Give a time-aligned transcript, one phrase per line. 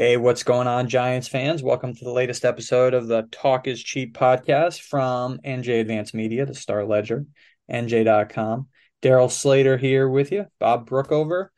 [0.00, 1.62] Hey, what's going on, Giants fans?
[1.62, 6.46] Welcome to the latest episode of the Talk is Cheap podcast from NJ Advance Media,
[6.46, 7.26] the Star Ledger,
[7.70, 8.68] NJ.com.
[9.02, 11.48] Darryl Slater here with you, Bob Brookover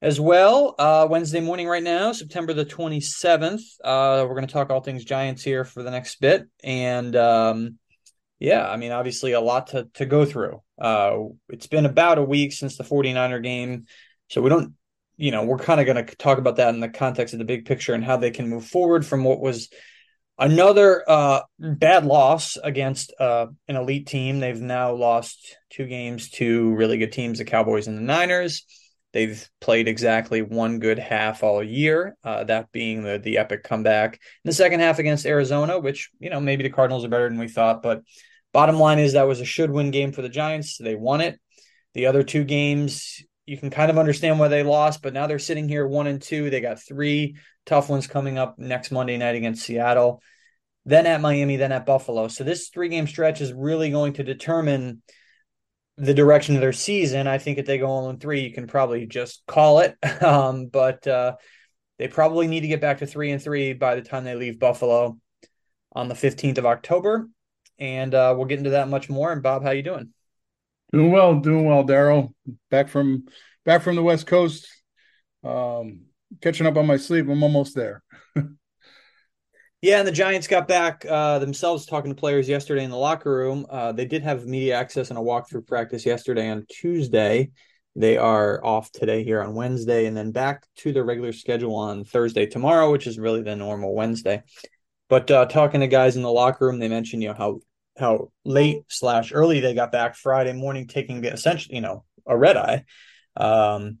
[0.00, 0.74] as well.
[0.78, 3.60] Uh, Wednesday morning, right now, September the 27th.
[3.84, 6.48] Uh, we're going to talk all things Giants here for the next bit.
[6.62, 7.78] And um,
[8.38, 10.62] yeah, I mean, obviously, a lot to, to go through.
[10.78, 11.18] Uh,
[11.50, 13.84] it's been about a week since the 49er game.
[14.30, 14.72] So we don't
[15.16, 17.44] you know, we're kind of going to talk about that in the context of the
[17.44, 19.68] big picture and how they can move forward from what was
[20.38, 24.40] another uh, bad loss against uh, an elite team.
[24.40, 28.64] They've now lost two games to really good teams, the Cowboys and the Niners.
[29.12, 34.14] They've played exactly one good half all year, uh, that being the the epic comeback
[34.14, 37.38] in the second half against Arizona, which you know maybe the Cardinals are better than
[37.38, 38.02] we thought, but
[38.52, 40.78] bottom line is that was a should win game for the Giants.
[40.78, 41.38] They won it.
[41.94, 45.38] The other two games, you can kind of understand why they lost, but now they're
[45.38, 46.50] sitting here one and two.
[46.50, 47.36] They got three
[47.66, 50.22] tough ones coming up next Monday night against Seattle,
[50.86, 52.28] then at Miami, then at Buffalo.
[52.28, 55.02] So this three game stretch is really going to determine
[55.96, 57.26] the direction of their season.
[57.26, 59.96] I think if they go all in three, you can probably just call it.
[60.22, 61.36] Um, but uh,
[61.98, 64.58] they probably need to get back to three and three by the time they leave
[64.58, 65.18] Buffalo
[65.92, 67.28] on the 15th of October.
[67.78, 69.32] And uh, we'll get into that much more.
[69.32, 70.14] And Bob, how you doing?
[70.94, 72.32] Doing well, doing well, Darryl.
[72.70, 73.24] Back from
[73.64, 74.68] back from the West Coast.
[75.42, 76.02] Um,
[76.40, 77.28] catching up on my sleep.
[77.28, 78.04] I'm almost there.
[79.82, 83.34] yeah, and the Giants got back uh, themselves talking to players yesterday in the locker
[83.34, 83.66] room.
[83.68, 87.50] Uh, they did have media access and a walkthrough practice yesterday on Tuesday.
[87.96, 92.04] They are off today here on Wednesday, and then back to their regular schedule on
[92.04, 94.44] Thursday tomorrow, which is really the normal Wednesday.
[95.08, 97.58] But uh, talking to guys in the locker room, they mentioned you know how
[97.96, 102.36] how late slash early they got back Friday morning, taking the essentially, you know, a
[102.36, 102.84] red eye.
[103.36, 103.98] Um,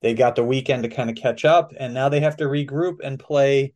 [0.00, 2.96] they got the weekend to kind of catch up, and now they have to regroup
[3.02, 3.72] and play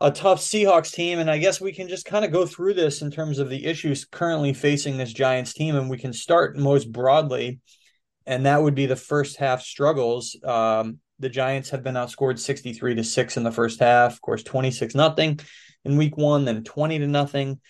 [0.00, 1.18] a tough Seahawks team.
[1.18, 3.66] And I guess we can just kind of go through this in terms of the
[3.66, 7.60] issues currently facing this Giants team, and we can start most broadly,
[8.26, 10.36] and that would be the first half struggles.
[10.44, 14.42] Um, the Giants have been outscored 63 to 6 in the first half, of course,
[14.42, 15.40] 26 nothing
[15.84, 17.60] in week one, then 20 to nothing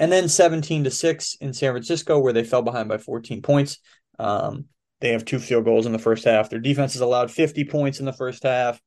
[0.00, 3.78] and then 17 to 6 in San Francisco, where they fell behind by 14 points.
[4.18, 4.64] Um,
[5.00, 6.48] they have two field goals in the first half.
[6.48, 8.80] Their defense has allowed 50 points in the first half.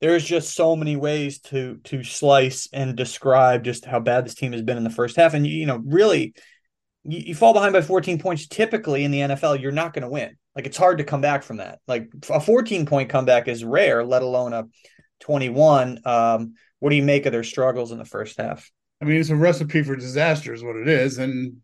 [0.00, 4.52] There's just so many ways to to slice and describe just how bad this team
[4.52, 5.34] has been in the first half.
[5.34, 6.34] And you, you know, really,
[7.04, 8.46] you, you fall behind by 14 points.
[8.46, 10.36] Typically in the NFL, you're not going to win.
[10.54, 11.78] Like it's hard to come back from that.
[11.86, 14.64] Like a 14 point comeback is rare, let alone a
[15.20, 16.00] 21.
[16.04, 18.70] Um, what do you make of their struggles in the first half?
[19.00, 21.18] I mean, it's a recipe for disaster, is what it is.
[21.18, 21.58] And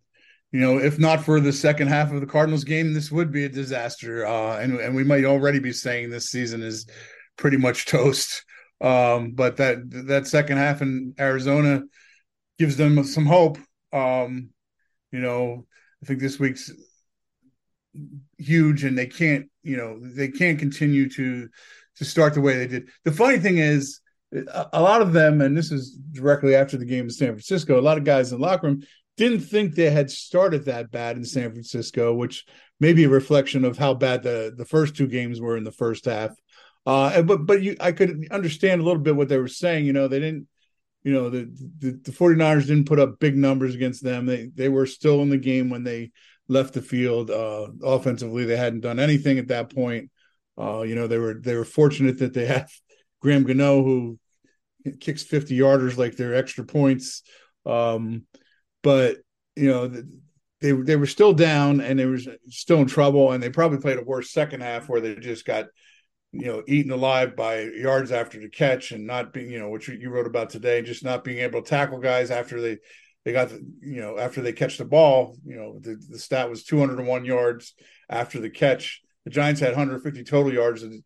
[0.52, 3.44] you know, if not for the second half of the Cardinals game, this would be
[3.44, 4.26] a disaster.
[4.26, 6.86] Uh, and and we might already be saying this season is
[7.36, 8.44] pretty much toast.
[8.80, 11.82] Um, but that that second half in Arizona
[12.58, 13.58] gives them some hope.
[13.92, 14.50] Um,
[15.10, 15.66] you know,
[16.02, 16.70] I think this week's
[18.38, 21.48] huge, and they can't, you know, they can't continue to
[21.96, 22.88] to start the way they did.
[23.04, 24.00] The funny thing is,
[24.72, 27.82] a lot of them, and this is directly after the game in San Francisco, a
[27.82, 28.82] lot of guys in the locker room
[29.16, 32.44] didn't think they had started that bad in San Francisco, which
[32.80, 35.72] may be a reflection of how bad the, the first two games were in the
[35.72, 36.30] first half.
[36.84, 39.84] Uh, but but you, I could understand a little bit what they were saying.
[39.84, 40.48] You know, they didn't,
[41.04, 41.44] you know, the,
[41.78, 44.26] the the 49ers didn't put up big numbers against them.
[44.26, 46.10] They they were still in the game when they
[46.48, 47.30] left the field.
[47.30, 50.10] Uh, offensively, they hadn't done anything at that point.
[50.58, 52.68] Uh, you know, they were they were fortunate that they have
[53.20, 54.18] Graham Gano, who
[55.00, 57.22] kicks 50 yarders like they're extra points.
[57.66, 58.24] Um,
[58.82, 59.18] but
[59.56, 59.88] you know,
[60.60, 63.98] they they were still down and they were still in trouble, and they probably played
[63.98, 65.66] a worse second half where they just got
[66.32, 69.88] you know eaten alive by yards after the catch and not being you know which
[69.88, 72.78] you wrote about today, just not being able to tackle guys after they
[73.24, 75.36] they got the, you know after they catch the ball.
[75.44, 77.74] You know, the, the stat was 201 yards
[78.08, 79.02] after the catch.
[79.24, 80.82] The Giants had 150 total yards.
[80.82, 81.02] And,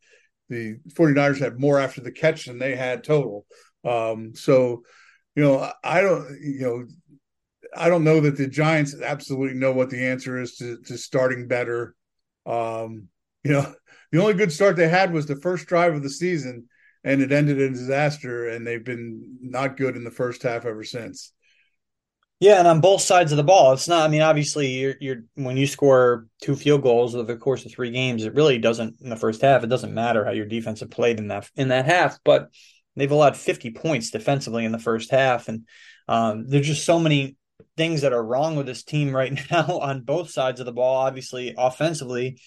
[0.48, 3.46] the 49ers had more after the catch than they had total.
[3.86, 4.82] Um, so,
[5.34, 6.86] you know, I don't, you know,
[7.76, 11.46] I don't know that the Giants absolutely know what the answer is to, to starting
[11.46, 11.94] better.
[12.44, 13.08] Um,
[13.44, 13.74] you know,
[14.12, 16.68] the only good start they had was the first drive of the season,
[17.04, 18.48] and it ended in disaster.
[18.48, 21.32] And they've been not good in the first half ever since.
[22.38, 24.04] Yeah, and on both sides of the ball, it's not.
[24.04, 27.72] I mean, obviously, you're, you're when you score two field goals over the course of
[27.72, 29.64] three games, it really doesn't in the first half.
[29.64, 32.50] It doesn't matter how your defense have played in that in that half, but
[32.96, 35.66] they've allowed 50 points defensively in the first half, and
[36.08, 37.36] um, there's just so many
[37.76, 40.96] things that are wrong with this team right now on both sides of the ball.
[41.06, 42.38] Obviously, offensively,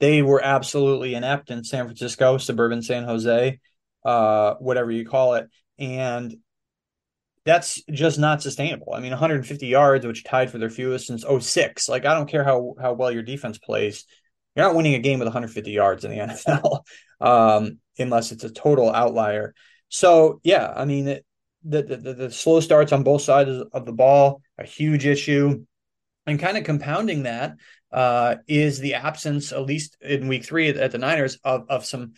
[0.00, 3.58] they were absolutely inept in San Francisco, suburban San Jose.
[4.04, 5.48] uh, whatever you call it.
[5.78, 6.36] And
[7.44, 8.92] that's just not sustainable.
[8.94, 11.88] I mean, 150 yards, which tied for their fewest since 06.
[11.88, 14.04] Like, I don't care how how well your defense plays.
[14.54, 16.80] You're not winning a game with 150 yards in the NFL
[17.20, 19.54] um, unless it's a total outlier.
[19.88, 21.26] So, yeah, I mean, it,
[21.64, 25.64] the, the, the slow starts on both sides of the ball, a huge issue.
[26.26, 27.54] And kind of compounding that
[27.92, 32.14] uh, is the absence, at least in week three at the Niners, of, of some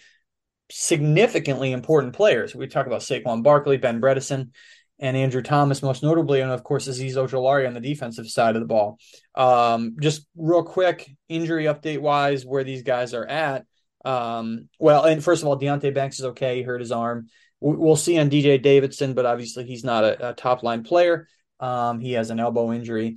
[0.70, 2.54] significantly important players.
[2.54, 4.50] We talk about Saquon Barkley, Ben Bredeson,
[4.98, 8.62] and Andrew Thomas, most notably, and of course Azeez Ojulari on the defensive side of
[8.62, 8.98] the ball.
[9.34, 13.64] Um, just real quick, injury update wise, where these guys are at.
[14.04, 16.56] Um, well, and first of all, Deonte Banks is okay.
[16.56, 17.28] He hurt his arm.
[17.60, 21.26] We'll see on DJ Davidson, but obviously he's not a, a top line player.
[21.60, 23.16] Um, he has an elbow injury.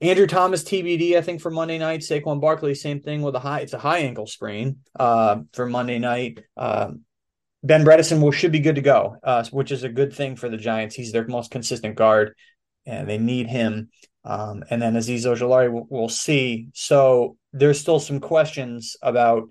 [0.00, 2.00] Andrew Thomas TBD, I think for Monday night.
[2.00, 3.60] Saquon Barkley, same thing with a high.
[3.60, 6.40] It's a high ankle sprain uh, for Monday night.
[6.56, 6.92] Uh,
[7.62, 10.48] ben Bredeson will should be good to go, uh, which is a good thing for
[10.48, 10.94] the Giants.
[10.94, 12.34] He's their most consistent guard,
[12.84, 13.90] and they need him.
[14.24, 16.68] Um, and then Azeez Ojulari, we'll, we'll, see.
[16.74, 19.50] So there's still some questions about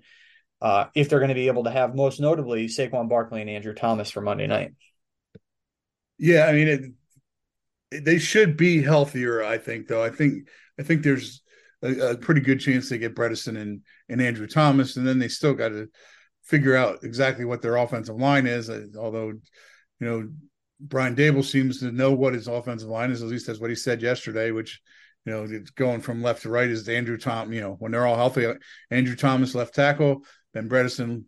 [0.60, 3.74] uh, if they're going to be able to have, most notably, Saquon Barkley and Andrew
[3.74, 4.74] Thomas for Monday night.
[6.18, 6.94] Yeah, I mean,
[7.90, 9.42] it, they should be healthier.
[9.42, 10.02] I think, though.
[10.02, 10.48] I think
[10.78, 11.42] I think there's
[11.82, 15.28] a, a pretty good chance they get Bredeson and and Andrew Thomas, and then they
[15.28, 15.88] still got to
[16.42, 18.70] figure out exactly what their offensive line is.
[18.70, 19.40] Uh, although, you
[20.00, 20.28] know,
[20.80, 23.22] Brian Daboll seems to know what his offensive line is.
[23.22, 24.52] At least that's what he said yesterday.
[24.52, 24.80] Which,
[25.24, 27.52] you know, it's going from left to right is Andrew Tom.
[27.52, 28.52] You know, when they're all healthy,
[28.90, 30.22] Andrew Thomas left tackle,
[30.56, 31.24] Ben Bredeson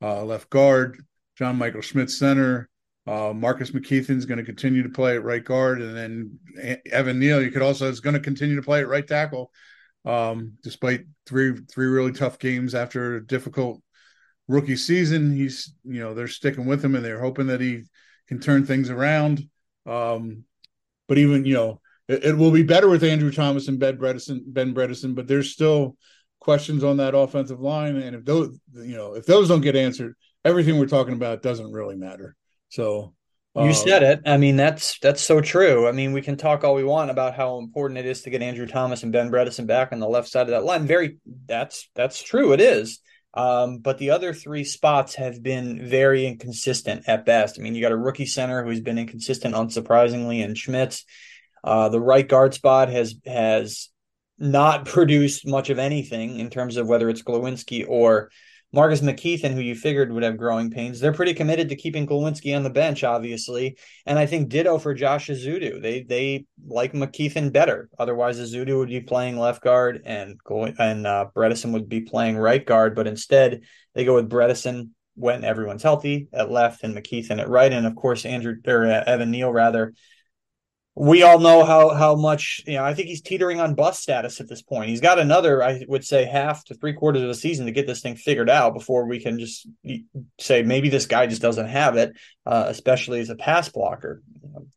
[0.00, 1.04] uh, left guard,
[1.36, 2.68] John Michael Schmitz center.
[3.08, 7.18] Uh, Marcus McKethan is going to continue to play at right guard, and then Evan
[7.18, 9.50] Neal, you could also is going to continue to play at right tackle,
[10.04, 13.82] um, despite three three really tough games after a difficult
[14.46, 15.34] rookie season.
[15.34, 17.84] He's you know they're sticking with him and they're hoping that he
[18.28, 19.42] can turn things around.
[19.86, 20.44] Um,
[21.08, 24.42] but even you know it, it, will be better with Andrew Thomas and Ben Bredeson,
[24.46, 25.96] Ben Bredeson, but there's still
[26.48, 30.14] questions on that offensive line, and if those you know if those don't get answered,
[30.46, 32.34] everything we're talking about doesn't really matter.
[32.70, 33.12] So.
[33.56, 34.20] You uh, said it.
[34.24, 35.88] I mean, that's that's so true.
[35.88, 38.40] I mean, we can talk all we want about how important it is to get
[38.40, 40.86] Andrew Thomas and Ben Bredeson back on the left side of that line.
[40.86, 42.52] Very, that's that's true.
[42.52, 43.00] It is.
[43.34, 47.58] Um, but the other three spots have been very inconsistent at best.
[47.58, 51.04] I mean, you got a rookie center who's been inconsistent, unsurprisingly, and Schmitz.
[51.64, 53.88] Uh, the right guard spot has has
[54.38, 58.30] not produced much of anything in terms of whether it's Glowinski or
[58.70, 62.54] Marcus McKethan, who you figured would have growing pains, they're pretty committed to keeping Glowinski
[62.54, 63.78] on the bench, obviously.
[64.04, 65.80] And I think ditto for Josh Ezeudu.
[65.80, 67.88] They they like McKethan better.
[67.98, 70.38] Otherwise, Ezeudu would be playing left guard and
[70.78, 72.94] and uh, Bredeson would be playing right guard.
[72.94, 73.62] But instead,
[73.94, 77.72] they go with Bredeson when everyone's healthy at left and McKethan at right.
[77.72, 79.94] And of course, Andrew or uh, Evan Neal rather
[80.98, 82.84] we all know how how much you know.
[82.84, 84.90] I think he's teetering on bust status at this point.
[84.90, 87.86] He's got another, I would say, half to three quarters of a season to get
[87.86, 89.68] this thing figured out before we can just
[90.40, 92.16] say maybe this guy just doesn't have it,
[92.46, 94.22] uh, especially as a pass blocker.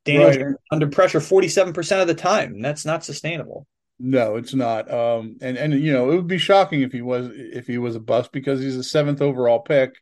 [0.06, 0.56] Daniel's right.
[0.72, 2.54] under pressure forty seven percent of the time.
[2.54, 3.66] And that's not sustainable.
[3.98, 4.92] No, it's not.
[4.92, 7.96] Um, and and you know it would be shocking if he was if he was
[7.96, 9.96] a bust because he's a seventh overall pick.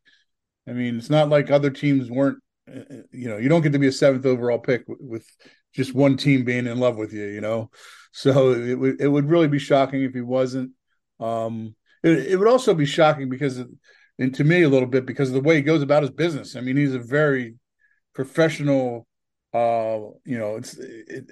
[0.67, 2.39] I mean, it's not like other teams weren't.
[2.69, 5.25] Uh, uh, you know, you don't get to be a seventh overall pick with
[5.73, 7.69] just one team being in love with you, you know.
[8.11, 10.71] So it would it would really be shocking if he wasn't.
[11.19, 13.69] Um, it, it would also be shocking because, of,
[14.17, 16.55] and to me a little bit because of the way he goes about his business.
[16.55, 17.55] I mean, he's a very
[18.13, 19.07] professional,
[19.53, 21.25] uh, you know, it's, it,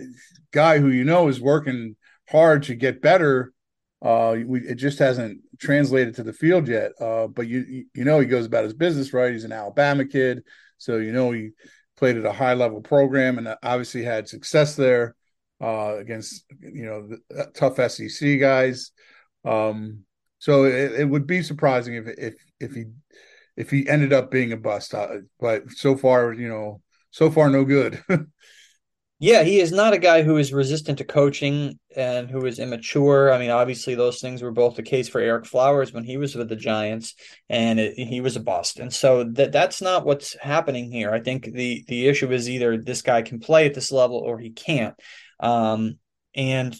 [0.51, 1.95] guy who you know is working
[2.29, 3.53] hard to get better.
[4.01, 6.91] Uh, we, it just hasn't translated to the field yet.
[7.01, 9.33] Uh, but you you know he goes about his business right.
[9.33, 10.43] He's an Alabama kid,
[10.77, 11.49] so you know he
[11.97, 15.15] played at a high level program and obviously had success there
[15.61, 18.91] uh, against you know the uh, tough SEC guys.
[19.43, 20.03] Um,
[20.39, 22.85] so it, it, would be surprising if if if he
[23.55, 24.93] if he ended up being a bust.
[24.93, 25.07] Uh,
[25.39, 28.03] but so far, you know, so far no good.
[29.19, 33.31] Yeah, he is not a guy who is resistant to coaching and who is immature.
[33.31, 36.35] I mean, obviously, those things were both the case for Ereck Flowers when he was
[36.35, 37.15] with the Giants,
[37.49, 38.77] and it, he was a bust.
[38.77, 41.11] And so that that's not what's happening here.
[41.11, 44.37] I think the the issue is either this guy can play at this level or
[44.37, 44.93] he can't.
[45.39, 45.97] Um,
[46.35, 46.79] and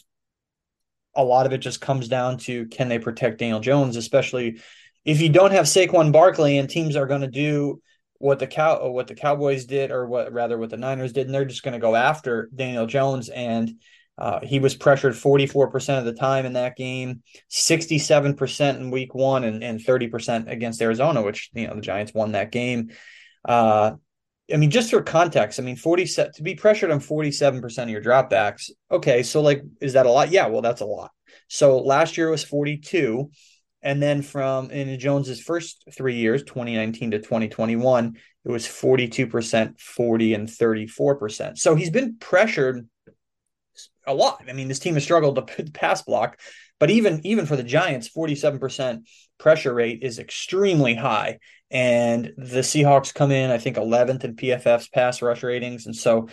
[1.16, 4.60] a lot of it just comes down to can they protect Daniel Jones, especially
[5.04, 7.82] if you don't have Saquon Barkley and teams are going to do
[8.18, 11.34] what the cow what the Cowboys did, or what rather what the Niners did, and
[11.34, 13.28] they're just going to go after Daniel Jones.
[13.28, 13.80] And
[14.18, 19.44] uh, he was pressured 44% of the time in that game, 67% in week one,
[19.44, 22.90] and, and 30% against Arizona, which you know the Giants won that game.
[23.44, 23.92] Uh,
[24.52, 27.88] I mean, just for context, I mean, 40 set to be pressured on 47% of
[27.90, 28.70] your dropbacks.
[28.90, 29.22] Okay.
[29.22, 30.30] So, like, is that a lot?
[30.30, 30.46] Yeah.
[30.46, 31.10] Well, that's a lot.
[31.48, 33.30] So last year was 42.
[33.82, 40.34] And then from in Jones's first three years, 2019 to 2021, it was 42%, 40,
[40.34, 41.58] and 34%.
[41.58, 42.88] So he's been pressured
[44.06, 44.42] a lot.
[44.48, 46.40] I mean, this team has struggled to pass block,
[46.80, 49.02] but even even for the Giants, 47%
[49.38, 51.38] pressure rate is extremely high.
[51.70, 55.86] And the Seahawks come in, I think, 11th in PFF's pass rush ratings.
[55.86, 56.28] And so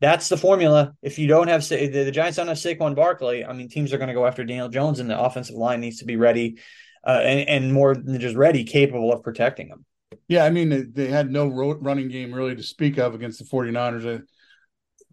[0.00, 0.94] that's the formula.
[1.02, 3.98] If you don't have the, the Giants don't have Saquon Barkley, I mean, teams are
[3.98, 6.58] going to go after Daniel Jones, and the offensive line needs to be ready
[7.06, 9.84] uh, and, and, more than just ready, capable of protecting them.
[10.28, 14.22] Yeah, I mean, they had no running game really to speak of against the 49ers.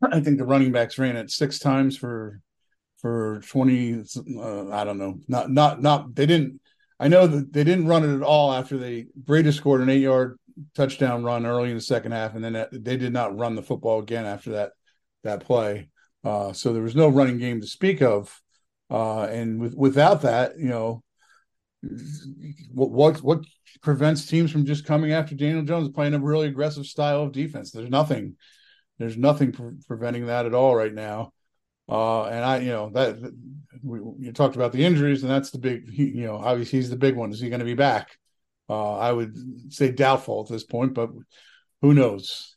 [0.01, 2.41] I, I think the running backs ran it six times for
[2.97, 4.03] for 20
[4.39, 5.19] uh, I don't know.
[5.27, 6.59] Not not not they didn't
[6.99, 10.37] I know that they didn't run it at all after they Breida scored an 8-yard
[10.75, 13.99] touchdown run early in the second half and then they did not run the football
[13.99, 14.71] again after that
[15.23, 15.89] that play.
[16.23, 18.41] Uh, so there was no running game to speak of.
[18.89, 21.03] Uh, and with, without that, you know,
[22.73, 23.39] what, what what
[23.81, 27.71] prevents teams from just coming after Daniel Jones playing a really aggressive style of defense?
[27.71, 28.35] There's nothing.
[28.99, 31.31] There's nothing pre- preventing that at all right now.
[31.89, 33.17] Uh, and I, you know, that
[33.83, 36.97] we, you talked about the injuries, and that's the big, you know, obviously he's the
[36.97, 37.31] big one.
[37.31, 38.17] Is he going to be back?
[38.69, 41.11] Uh, I would say doubtful at this point, but
[41.81, 42.56] who knows?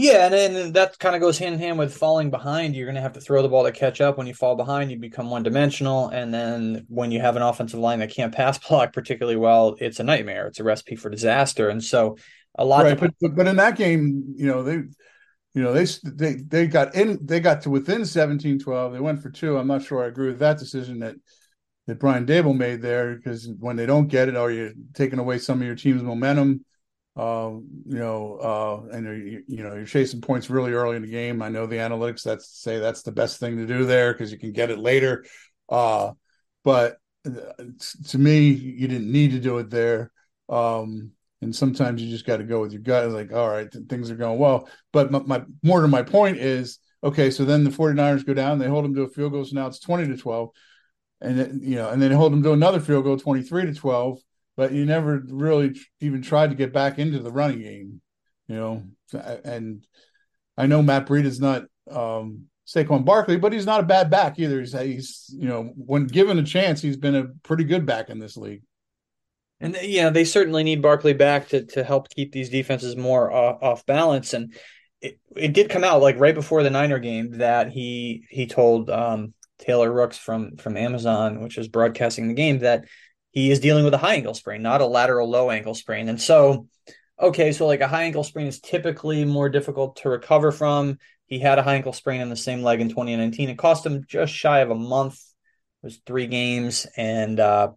[0.00, 2.76] Yeah, and then that kind of goes hand in hand with falling behind.
[2.76, 4.16] You're going to have to throw the ball to catch up.
[4.16, 6.08] When you fall behind, you become one dimensional.
[6.08, 9.98] And then when you have an offensive line that can't pass block particularly well, it's
[9.98, 10.46] a nightmare.
[10.46, 11.68] It's a recipe for disaster.
[11.68, 12.16] And so
[12.56, 12.84] a lot.
[12.84, 16.94] Right, but, but in that game, you know they, you know they they they got
[16.94, 17.18] in.
[17.20, 18.92] They got to within 17-12.
[18.92, 19.58] They went for two.
[19.58, 21.16] I'm not sure I agree with that decision that
[21.88, 25.38] that Brian Daboll made there because when they don't get it, or you're taking away
[25.38, 26.64] some of your team's momentum
[27.18, 31.10] um, you know, uh, and you, you know you're chasing points really early in the
[31.10, 31.42] game.
[31.42, 34.38] I know the analytics that say that's the best thing to do there because you
[34.38, 35.24] can get it later.
[35.68, 36.12] Uh,
[36.62, 37.64] but uh,
[38.08, 40.12] to me, you didn't need to do it there.
[40.48, 41.10] Um,
[41.42, 43.10] and sometimes you just got to go with your gut.
[43.10, 44.68] Like, all right, things are going well.
[44.92, 48.58] But my, my, more to my point is, okay, so then the 49ers go down,
[48.58, 49.44] they hold them to a field goal.
[49.44, 50.50] So now it's 20 to 12.
[51.20, 54.20] And you know, and then hold them to another field goal, 23 to 12
[54.58, 58.00] but you never really even tried to get back into the running game,
[58.48, 58.82] you know.
[59.44, 59.86] And
[60.56, 64.36] I know Matt Breida is not um, Saquon Barkley, but he's not a bad back
[64.36, 64.58] either.
[64.58, 68.18] He's, he's, you know, when given a chance, he's been a pretty good back in
[68.18, 68.62] this league.
[69.60, 73.62] And yeah, they certainly need Barkley back to to help keep these defenses more off,
[73.62, 74.34] off balance.
[74.34, 74.54] And
[75.00, 78.90] it, it did come out like right before the Niner game that he he told
[78.90, 82.86] um, Taylor Rooks from from Amazon, which is broadcasting the game, that
[83.30, 86.08] he is dealing with a high ankle sprain, not a lateral low ankle sprain.
[86.08, 86.66] And so,
[87.20, 90.98] okay, so like a high ankle sprain is typically more difficult to recover from.
[91.26, 93.50] He had a high ankle sprain in the same leg in 2019.
[93.50, 95.14] It cost him just shy of a month.
[95.82, 97.72] It was three games, and uh,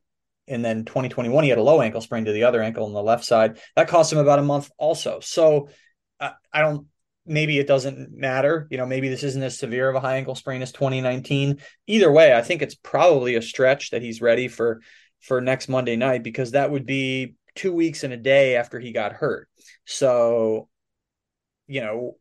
[0.47, 3.03] and then 2021 he had a low ankle sprain to the other ankle on the
[3.03, 3.59] left side.
[3.75, 5.19] That cost him about a month also.
[5.19, 5.69] So
[6.19, 6.87] uh, I don't.
[7.23, 8.67] Maybe it doesn't matter.
[8.71, 11.59] You know, maybe this isn't as severe of a high ankle sprain as 2019.
[11.85, 14.81] Either way, I think it's probably a stretch that he's ready for
[15.21, 18.91] for next Monday night because that would be two weeks and a day after he
[18.91, 19.47] got hurt.
[19.85, 20.67] So,
[21.67, 22.17] you know,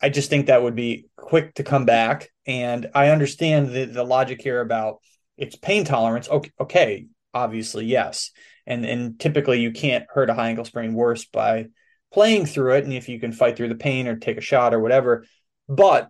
[0.00, 2.30] I just think that would be quick to come back.
[2.46, 4.98] And I understand the, the logic here about
[5.36, 6.28] its pain tolerance.
[6.28, 8.30] Okay, okay, obviously, yes.
[8.66, 11.66] And and typically you can't hurt a high ankle sprain worse by
[12.12, 12.84] playing through it.
[12.84, 15.24] And if you can fight through the pain or take a shot or whatever.
[15.68, 16.08] But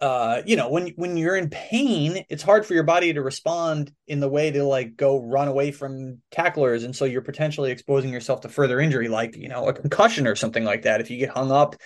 [0.00, 3.90] uh you know when when you're in pain it's hard for your body to respond
[4.06, 8.12] in the way to like go run away from tacklers and so you're potentially exposing
[8.12, 11.00] yourself to further injury like you know a concussion or something like that.
[11.00, 11.76] If you get hung up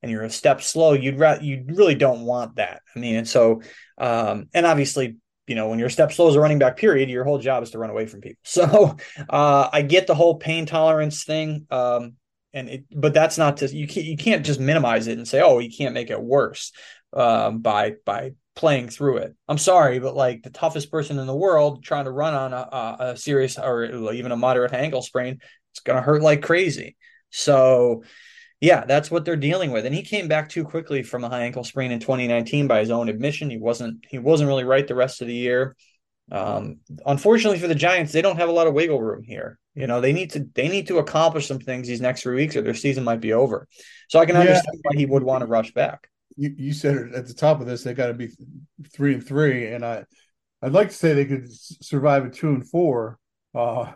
[0.00, 2.82] and you're a step slow you'd ra- you really don't want that.
[2.94, 3.62] I mean and so
[3.98, 5.16] um and obviously
[5.48, 7.64] you know when you're a step slow as a running back period your whole job
[7.64, 8.40] is to run away from people.
[8.44, 8.96] So
[9.28, 12.12] uh i get the whole pain tolerance thing um
[12.56, 15.42] and it, but that's not to you can't you can't just minimize it and say
[15.42, 16.72] oh you can't make it worse
[17.12, 19.36] um, by by playing through it.
[19.48, 22.96] I'm sorry, but like the toughest person in the world trying to run on a,
[22.98, 25.40] a serious or even a moderate ankle sprain,
[25.72, 26.96] it's going to hurt like crazy.
[27.30, 28.02] So,
[28.60, 29.84] yeah, that's what they're dealing with.
[29.84, 32.90] And he came back too quickly from a high ankle sprain in 2019 by his
[32.90, 33.50] own admission.
[33.50, 35.76] He wasn't he wasn't really right the rest of the year.
[36.32, 39.58] Um, unfortunately for the Giants, they don't have a lot of wiggle room here.
[39.74, 42.56] You know, they need to they need to accomplish some things these next three weeks,
[42.56, 43.68] or their season might be over.
[44.08, 44.80] So I can understand yeah.
[44.82, 47.82] why he would want to rush back you, you said at the top of this
[47.82, 48.30] they got to be
[48.92, 50.04] three and three, and I
[50.62, 53.18] I'd like to say they could survive a two and four,
[53.54, 53.92] uh,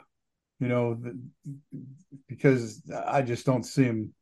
[0.59, 1.01] you know,
[2.29, 4.15] because I just don't see them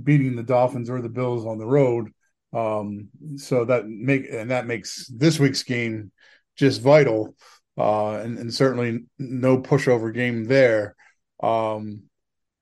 [0.00, 2.10] beating the Dolphins or the Bills on the road.
[2.52, 6.12] Um, so that make and that makes this week's game
[6.56, 7.34] just vital,
[7.78, 10.94] uh, and, and certainly no pushover game there.
[11.42, 12.02] Um,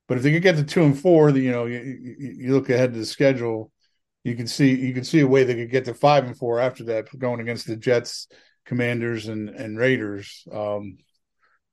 [0.09, 2.93] but if they could get to two and four, you know, you, you look ahead
[2.93, 3.71] to the schedule,
[4.25, 6.61] you can see you can see a way they could get to five and four
[6.61, 8.29] after that, going against the Jets,
[8.67, 10.45] Commanders, and and Raiders.
[10.53, 10.99] Um,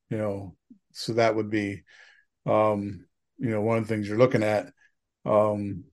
[0.10, 0.56] you know,
[0.94, 1.84] so that would be,
[2.46, 3.06] um,
[3.38, 4.72] you know, one of the things you're looking at.
[5.25, 5.84] Um,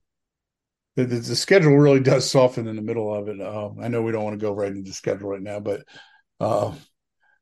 [0.95, 3.41] the, the, the schedule really does soften in the middle of it.
[3.41, 5.81] Uh, I know we don't want to go right into the schedule right now, but,
[6.39, 6.73] uh,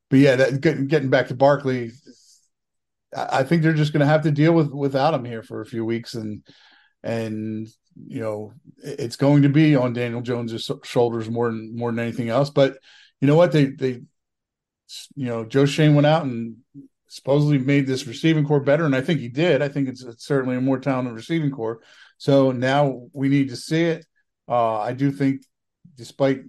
[0.10, 1.92] but yeah, that, getting back to Barkley,
[3.16, 5.66] I think they're just going to have to deal with without him here for a
[5.66, 6.44] few weeks, and
[7.04, 7.68] and
[8.08, 12.30] you know it's going to be on Daniel Jones's shoulders more than more than anything
[12.30, 12.50] else.
[12.50, 12.78] But
[13.22, 14.02] you know what they they
[15.16, 16.58] you know Joe Schoen went out and
[17.08, 19.62] supposedly made this receiving corps better, and I think he did.
[19.62, 21.82] I think it's, it's certainly a more talented receiving corps.
[22.18, 24.06] So now we need to see it.
[24.48, 25.44] Uh, I do think,
[25.96, 26.42] despite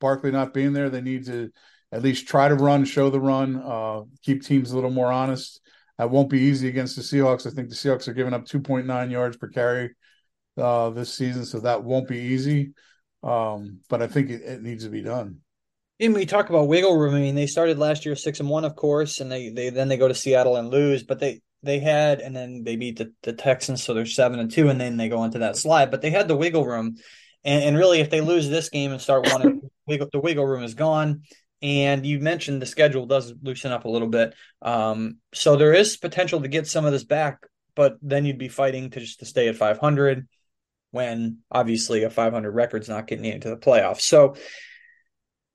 [0.00, 1.50] Barkley not being there, they need to
[1.92, 5.60] at least try to run, show the run, uh, keep teams a little more honest.
[5.98, 7.46] That won't be easy against the Seahawks.
[7.46, 9.90] I think the Seahawks are giving up 2.9 yards per carry
[10.58, 12.72] uh, this season, so that won't be easy.
[13.22, 15.38] Um, but I think it, it needs to be done.
[16.00, 17.14] And we talk about wiggle room.
[17.14, 19.88] I mean, they started last year six and one, of course, and they they then
[19.88, 23.12] they go to Seattle and lose, but they they had and then they beat the,
[23.22, 25.90] the Texans, so they're seven and two, and then they go into that slide.
[25.90, 26.96] But they had the wiggle room,
[27.44, 30.74] and, and really, if they lose this game and start one, the wiggle room is
[30.74, 31.22] gone.
[31.60, 35.96] And you mentioned the schedule does loosen up a little bit, um, so there is
[35.96, 37.38] potential to get some of this back.
[37.74, 40.28] But then you'd be fighting to just to stay at 500,
[40.90, 44.02] when obviously a 500 record's not getting into the playoffs.
[44.02, 44.36] So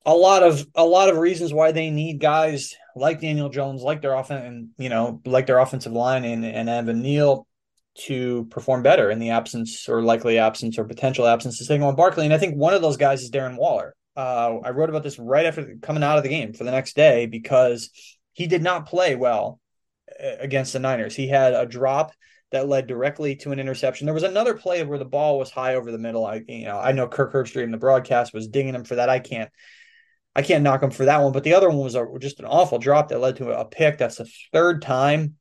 [0.06, 4.02] a lot of a lot of reasons why they need guys like Daniel Jones, like
[4.02, 7.48] their offense, and you know, like their offensive line and, and Evan Neal
[7.96, 12.26] to perform better in the absence or likely absence or potential absence of Saquon Barkley.
[12.26, 13.96] And I think one of those guys is Darren Waller.
[14.16, 16.96] Uh, I wrote about this right after coming out of the game for the next
[16.96, 17.90] day because
[18.34, 19.60] he did not play well
[20.24, 21.16] uh, against the Niners.
[21.16, 22.12] He had a drop
[22.54, 24.06] that led directly to an interception.
[24.06, 26.26] There was another play where the ball was high over the middle.
[26.26, 29.10] I you know I know Kirk Herbstreit in the broadcast was dinging him for that.
[29.10, 29.50] I can't
[30.36, 31.34] I can't knock him for that one.
[31.34, 33.98] But the other one was a, just an awful drop that led to a pick.
[33.98, 35.36] That's the third time.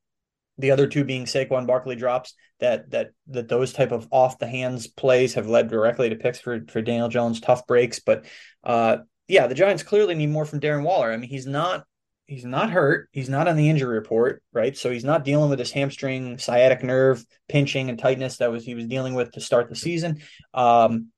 [0.59, 4.47] The other two being Saquon Barkley drops that that that those type of off the
[4.47, 8.01] hands plays have led directly to picks for for Daniel Jones, tough breaks.
[8.01, 8.25] But
[8.65, 8.99] uh,
[9.29, 11.13] yeah, the Giants clearly need more from Darren Waller.
[11.13, 11.85] I mean, he's not
[12.33, 13.09] he's not hurt.
[13.13, 14.77] He's not on the injury report, right?
[14.77, 18.75] So he's not dealing with his hamstring sciatic nerve pinching and tightness that was he
[18.75, 20.23] was dealing with to start the season.
[20.55, 21.09] Um,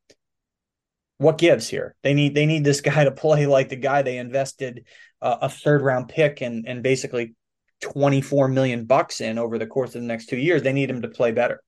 [1.18, 1.94] what gives here?
[2.02, 4.86] They need they need this guy to play like the guy they invested
[5.22, 7.34] uh, a third round pick and and basically
[7.80, 10.62] 24 million bucks in over the course of the next two years.
[10.62, 11.62] They need him to play better.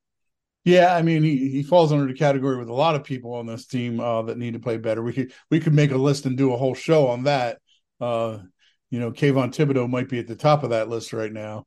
[0.64, 3.46] Yeah, I mean, he, he falls under the category with a lot of people on
[3.46, 5.00] this team uh, that need to play better.
[5.00, 7.58] We could we could make a list and do a whole show on that.
[8.00, 8.38] Uh,
[8.90, 11.66] you know, Kayvon Thibodeaux might be at the top of that list right now.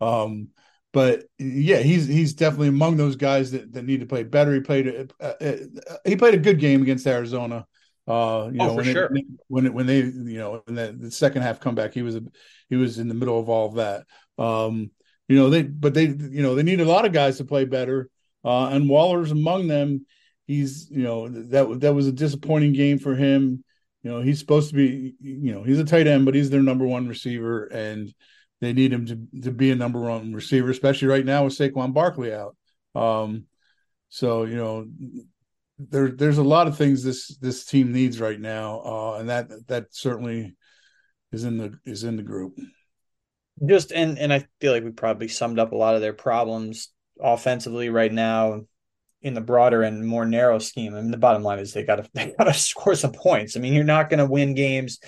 [0.00, 0.48] Um,
[0.92, 4.54] but yeah, he's he's definitely among those guys that, that need to play better.
[4.54, 5.56] He played uh, uh,
[6.04, 7.66] he played a good game against Arizona.
[8.08, 9.14] Uh, you oh, know, when sure.
[9.14, 12.16] It, when it, when they you know in the, the second half comeback, he was
[12.16, 12.22] a,
[12.68, 14.04] he was in the middle of all of that.
[14.42, 14.90] Um,
[15.28, 17.64] you know they but they you know they need a lot of guys to play
[17.64, 18.10] better,
[18.44, 20.06] uh, and Waller's among them.
[20.48, 23.62] He's you know that that was a disappointing game for him.
[24.02, 26.62] You know he's supposed to be you know he's a tight end, but he's their
[26.62, 28.12] number one receiver and
[28.60, 31.94] they need him to to be a number one receiver, especially right now with Saquon
[31.94, 32.56] Barkley out.
[32.94, 33.46] Um,
[34.08, 34.86] so you know,
[35.78, 39.48] there there's a lot of things this this team needs right now, uh, and that
[39.68, 40.56] that certainly
[41.32, 42.58] is in the is in the group.
[43.66, 46.88] Just and and I feel like we probably summed up a lot of their problems
[47.20, 48.62] offensively right now
[49.22, 50.94] in the broader and more narrow scheme.
[50.94, 53.56] I mean, the bottom line is they got to they got to score some points.
[53.56, 54.98] I mean, you're not going to win games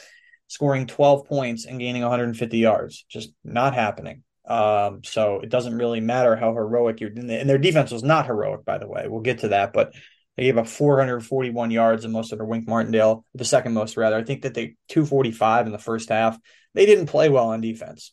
[0.48, 3.07] scoring 12 points and gaining 150 yards.
[3.09, 4.22] Just not happening.
[4.46, 8.64] Um, so it doesn't really matter how heroic you're and their defense was not heroic,
[8.64, 9.07] by the way.
[9.09, 9.94] We'll get to that, but
[10.37, 14.16] they gave up 441 yards and most of their Wink Martindale, the second most rather.
[14.16, 16.38] I think that they 245 in the first half.
[16.75, 18.12] They didn't play well on defense.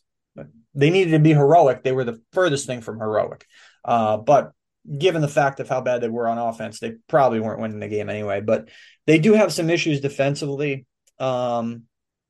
[0.74, 1.82] They needed to be heroic.
[1.82, 3.46] They were the furthest thing from heroic.
[3.84, 4.52] Uh, but
[4.96, 7.88] given the fact of how bad they were on offense, they probably weren't winning the
[7.88, 8.40] game anyway.
[8.40, 8.68] But
[9.06, 10.86] they do have some issues defensively.
[11.18, 11.84] Um,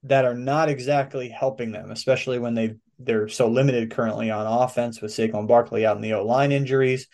[0.05, 5.01] that are not exactly helping them, especially when they they're so limited currently on offense
[5.01, 7.09] with Saquon Barkley out in the O line injuries.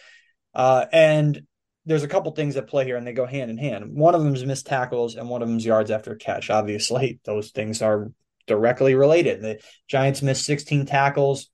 [0.53, 1.43] Uh, and
[1.85, 3.95] there's a couple things that play here and they go hand in hand.
[3.95, 6.51] One of them is missed tackles and one of them is yards after catch.
[6.51, 8.11] Obviously, those things are
[8.49, 9.43] directly related.
[9.43, 11.49] The Giants missed 16 tackles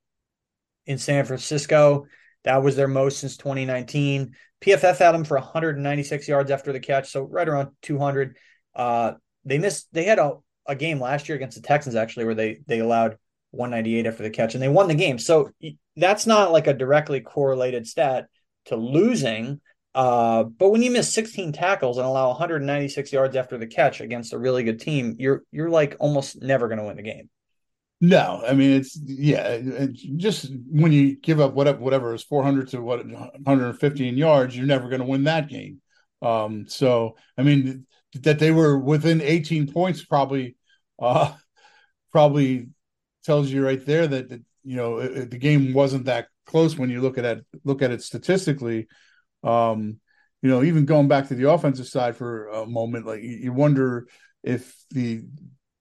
[0.87, 2.07] in San Francisco.
[2.45, 4.35] That was their most since 2019.
[4.61, 8.37] PFF had them for 196 yards after the catch, so right around 200.
[8.75, 9.13] Uh,
[9.45, 9.89] they missed.
[9.93, 10.35] They had a,
[10.67, 13.17] a game last year against the Texans actually where they they allowed
[13.51, 15.19] 198 after the catch and they won the game.
[15.19, 15.51] So
[15.97, 18.27] that's not like a directly correlated stat
[18.67, 19.61] to losing.
[19.95, 24.33] Uh, but when you miss 16 tackles and allow 196 yards after the catch against
[24.33, 27.29] a really good team, you're you're like almost never going to win the game.
[28.05, 29.61] No, I mean it's yeah,
[30.17, 34.89] just when you give up whatever whatever is 400 to what 115 yards, you're never
[34.89, 35.81] going to win that game.
[36.21, 40.57] Um, so I mean that they were within 18 points probably
[41.01, 41.33] uh
[42.13, 42.69] probably
[43.25, 46.91] tells you right there that, that you know it, the game wasn't that close when
[46.91, 48.89] you look at it look at it statistically.
[49.45, 50.01] Um,
[50.43, 54.09] you know, even going back to the offensive side for a moment, like you wonder
[54.43, 55.23] if the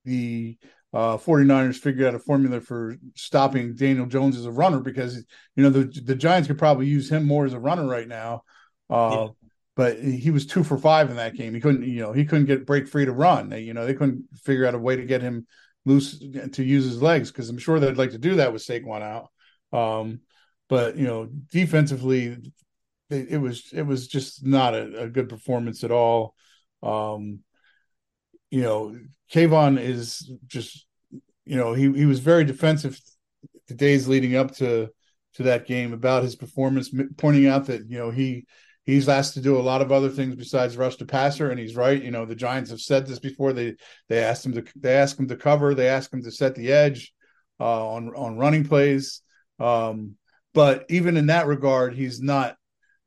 [0.05, 0.57] the
[0.93, 5.23] uh, 49ers figured out a formula for stopping Daniel Jones as a runner because
[5.55, 8.43] you know the the Giants could probably use him more as a runner right now.
[8.89, 9.27] Uh, yeah.
[9.77, 11.53] But he was two for five in that game.
[11.53, 13.47] He couldn't, you know, he couldn't get break free to run.
[13.47, 15.47] They, you know, they couldn't figure out a way to get him
[15.85, 19.01] loose to use his legs because I'm sure they'd like to do that with Saquon
[19.01, 19.29] out.
[19.71, 20.19] Um,
[20.67, 22.37] but you know, defensively,
[23.09, 26.35] it, it, was it was just not a, a good performance at all.
[26.83, 27.39] Um,
[28.49, 28.97] you know,
[29.33, 30.85] Kayvon is just,
[31.45, 32.99] you know, he he was very defensive
[33.67, 34.89] the days leading up to
[35.35, 38.45] to that game about his performance, pointing out that you know he
[38.83, 41.75] he's asked to do a lot of other things besides rush the passer, and he's
[41.75, 42.01] right.
[42.01, 43.53] You know, the Giants have said this before.
[43.53, 43.75] They
[44.09, 46.71] they asked him to they asked him to cover, they asked him to set the
[46.71, 47.13] edge
[47.59, 49.21] uh, on on running plays.
[49.59, 50.15] Um,
[50.53, 52.57] but even in that regard, he's not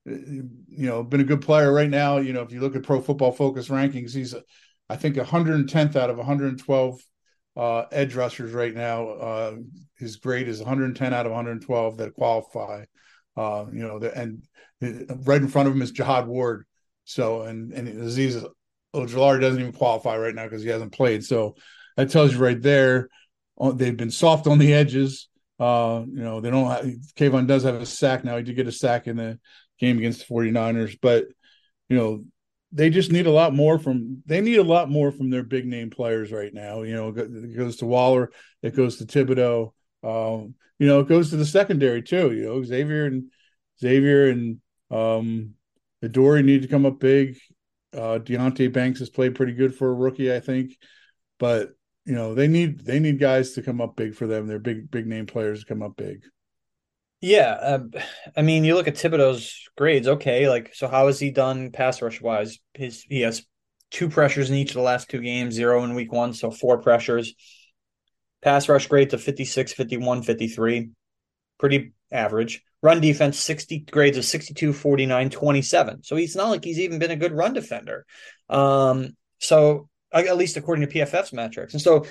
[0.06, 2.18] you know been a good player right now.
[2.18, 4.34] You know, if you look at Pro Football Focus rankings, he's
[4.94, 7.00] I think 110th out of 112
[7.56, 9.08] uh, edge rushers right now.
[9.08, 9.56] Uh,
[9.98, 12.84] his grade is 110 out of 112 that qualify.
[13.36, 14.44] Uh, you know, the, and
[15.26, 16.64] right in front of him is Jihad Ward.
[17.02, 18.48] So, and and Azeez
[18.94, 21.24] Ojulari doesn't even qualify right now because he hasn't played.
[21.24, 21.56] So
[21.96, 23.08] that tells you right there,
[23.60, 25.28] uh, they've been soft on the edges.
[25.58, 26.70] Uh, you know, they don't.
[26.70, 26.84] Have,
[27.16, 28.36] Kayvon does have a sack now.
[28.36, 29.40] He did get a sack in the
[29.80, 31.24] game against the 49ers, but
[31.88, 32.24] you know,
[32.74, 35.64] they just need a lot more from they need a lot more from their big
[35.64, 36.82] name players right now.
[36.82, 38.32] You know, it goes to Waller,
[38.62, 42.32] it goes to Thibodeaux, um, you know, it goes to the secondary too.
[42.32, 43.30] You know, Xavier and
[43.80, 44.60] Xavier and
[44.90, 45.54] um,
[46.02, 47.38] Adoree need to come up big.
[47.94, 50.76] Uh, Deonte Banks has played pretty good for a rookie, I think,
[51.38, 51.70] but
[52.04, 54.46] you know they need they need guys to come up big for them.
[54.48, 56.24] They're big big name players to come up big.
[57.24, 57.78] Yeah, uh,
[58.36, 60.06] I mean, you look at Thibodeaux's grades.
[60.06, 62.58] Okay, like so, how has he done pass rush wise?
[62.74, 63.46] His he has
[63.90, 66.82] two pressures in each of the last two games, zero in week one, so four
[66.82, 67.32] pressures.
[68.42, 70.90] Pass rush grades of 56, 51, 53.
[71.58, 72.62] Pretty average.
[72.82, 76.02] Run defense, 60 grades of 62, 49, 27.
[76.02, 78.04] So he's not like he's even been a good run defender.
[78.50, 81.72] Um, so at least according to PFF's metrics.
[81.72, 82.04] And so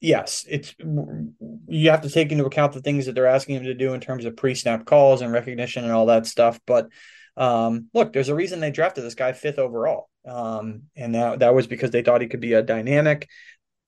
[0.00, 3.74] yes, it's you have to take into account the things that they're asking him to
[3.74, 6.60] do in terms of pre-snap calls and recognition and all that stuff.
[6.66, 6.88] But
[7.36, 11.54] um, look, there's a reason they drafted this guy fifth overall, um, and that that
[11.54, 13.28] was because they thought he could be a dynamic,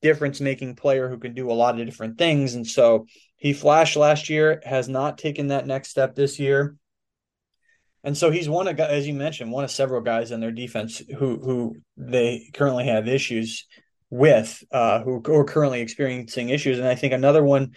[0.03, 2.55] difference-making player who can do a lot of different things.
[2.55, 6.77] And so he flashed last year, has not taken that next step this year.
[8.05, 11.03] And so he's one of, as you mentioned, one of several guys in their defense
[11.18, 13.66] who who they currently have issues
[14.11, 16.79] with uh, who, who are currently experiencing issues.
[16.79, 17.73] And I think another one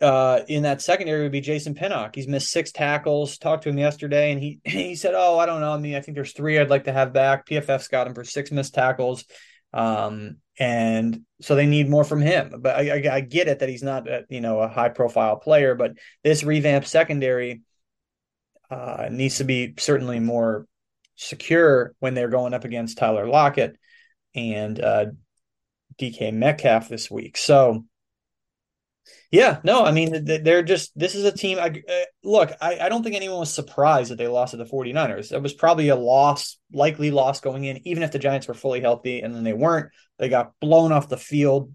[0.00, 2.14] uh, in that secondary would be Jason Pinnock.
[2.14, 3.38] He's missed six tackles.
[3.38, 5.72] Talked to him yesterday, and he he said, "Oh, I don't know.
[5.72, 7.46] I mean, I think there's three I'd like to have back.
[7.46, 9.24] PFF's got him for six missed tackles,
[9.72, 12.54] um, and so they need more from him.
[12.58, 15.36] But I, I, I get it that he's not, a, you know, a high profile
[15.36, 17.62] player, but this revamped secondary
[18.70, 20.66] uh, needs to be certainly more
[21.16, 23.76] secure when they're going up against Tyler Lockett
[24.34, 25.06] and uh,
[26.00, 27.36] DK Metcalf this week.
[27.36, 27.84] So,
[29.30, 31.58] yeah, no, I mean, they're just, this is a team.
[31.58, 34.64] I, uh, look, I, I don't think anyone was surprised that they lost to the
[34.64, 35.32] 49ers.
[35.32, 38.80] It was probably a loss, likely loss going in, even if the Giants were fully
[38.80, 39.90] healthy and then they weren't.
[40.18, 41.72] They got blown off the field.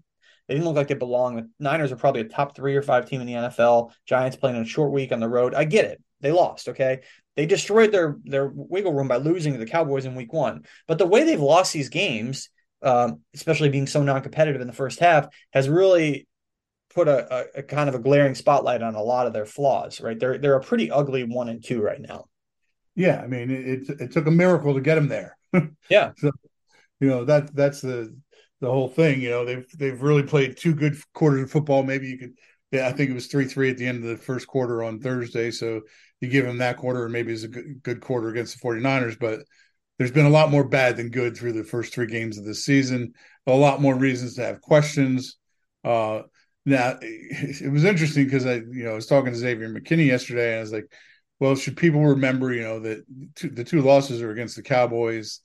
[0.48, 1.38] They didn't look like they belonged.
[1.38, 3.92] The Niners are probably a top three or five team in the NFL.
[4.06, 5.54] Giants playing a short week on the road.
[5.54, 6.02] I get it.
[6.20, 6.68] They lost.
[6.68, 7.00] Okay.
[7.36, 10.64] They destroyed their their wiggle room by losing to the Cowboys in week one.
[10.86, 12.50] But the way they've lost these games
[12.82, 16.26] um, especially being so non-competitive in the first half, has really
[16.94, 20.00] put a, a, a, kind of a glaring spotlight on a lot of their flaws.
[20.00, 22.26] Right, they're they're a pretty ugly one and two right now.
[22.94, 25.36] Yeah, I mean, it it, it took a miracle to get them there.
[25.88, 26.30] yeah, so
[27.00, 28.14] you know that that's the
[28.60, 29.20] the whole thing.
[29.20, 31.82] You know, they've they've really played two good quarters of football.
[31.82, 32.34] Maybe you could
[32.72, 34.98] yeah, I think it was three three at the end of the first quarter on
[34.98, 35.50] Thursday.
[35.50, 35.82] So
[36.20, 39.18] you give them that quarter, and maybe it's a good, good quarter against the 49ers.
[39.20, 39.40] But
[40.02, 42.56] there's been a lot more bad than good through the first three games of the
[42.56, 43.14] season.
[43.46, 45.36] A lot more reasons to have questions.
[45.84, 46.22] Uh,
[46.66, 50.50] now it was interesting because I, you know, I was talking to Xavier McKinney yesterday,
[50.50, 50.92] and I was like,
[51.38, 53.04] "Well, should people remember, you know, that
[53.36, 55.38] two, the two losses are against the Cowboys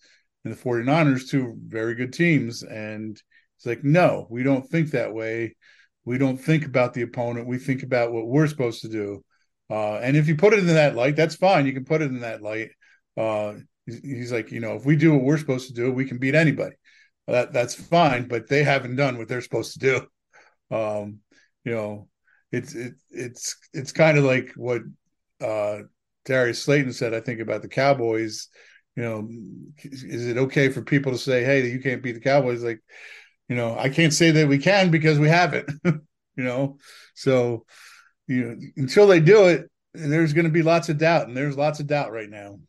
[0.43, 3.21] and the 49ers, two very good teams?" And
[3.57, 5.55] it's like, "No, we don't think that way.
[6.03, 7.45] We don't think about the opponent.
[7.45, 9.23] We think about what we're supposed to do."
[9.69, 11.67] Uh, and if you put it in that light, that's fine.
[11.67, 12.71] You can put it in that light.
[13.15, 13.53] Uh,
[13.87, 16.35] he's like, you know, if we do what we're supposed to do, we can beat
[16.35, 16.75] anybody.
[17.27, 20.75] That that's fine, but they haven't done what they're supposed to do.
[20.75, 21.19] Um,
[21.63, 22.07] you know,
[22.51, 24.81] it's it, it's it's kind of like what
[25.41, 25.79] uh,
[26.25, 27.13] Darius Slayton said.
[27.13, 28.47] I think about the Cowboys.
[28.95, 29.29] You know,
[29.83, 32.63] is it okay for people to say, "Hey, you can't beat the Cowboys"?
[32.63, 32.79] Like,
[33.49, 35.69] you know, I can't say that we can because we haven't.
[35.83, 36.77] you know,
[37.13, 37.65] so
[38.27, 41.57] you know, until they do it, there's going to be lots of doubt, and there's
[41.57, 42.59] lots of doubt right now.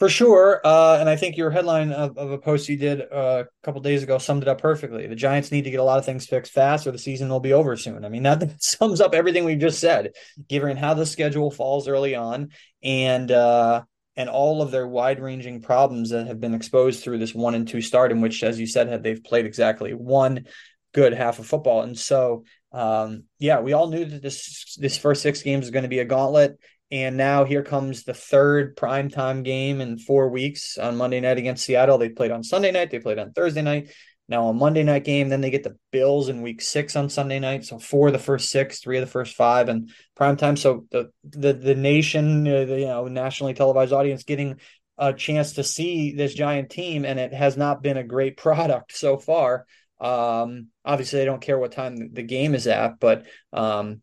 [0.00, 0.62] For sure.
[0.64, 3.82] Uh, and I think your headline of, of a post you did uh, a couple
[3.82, 5.06] days ago summed it up perfectly.
[5.06, 7.38] The Giants need to get a lot of things fixed fast or the season will
[7.38, 8.06] be over soon.
[8.06, 10.12] I mean, that sums up everything we've just said,
[10.48, 12.48] given how the schedule falls early on
[12.82, 13.82] and uh,
[14.16, 17.68] and all of their wide ranging problems that have been exposed through this one and
[17.68, 20.46] two start, in which, as you said, they've played exactly one
[20.94, 21.82] good half of football.
[21.82, 25.82] And so, um, yeah, we all knew that this this first six games is going
[25.82, 26.58] to be a gauntlet.
[26.90, 31.64] And now here comes the third primetime game in four weeks on Monday night against
[31.64, 31.98] Seattle.
[31.98, 33.90] They played on Sunday night, they played on Thursday night.
[34.28, 37.40] Now a Monday night game, then they get the Bills in week six on Sunday
[37.40, 37.64] night.
[37.64, 40.56] So four of the first six, three of the first five, and prime time.
[40.56, 44.60] So the the the nation, uh, the, you know, nationally televised audience getting
[44.98, 48.96] a chance to see this giant team, and it has not been a great product
[48.96, 49.66] so far.
[50.00, 54.00] Um, obviously, they don't care what time the game is at, but um,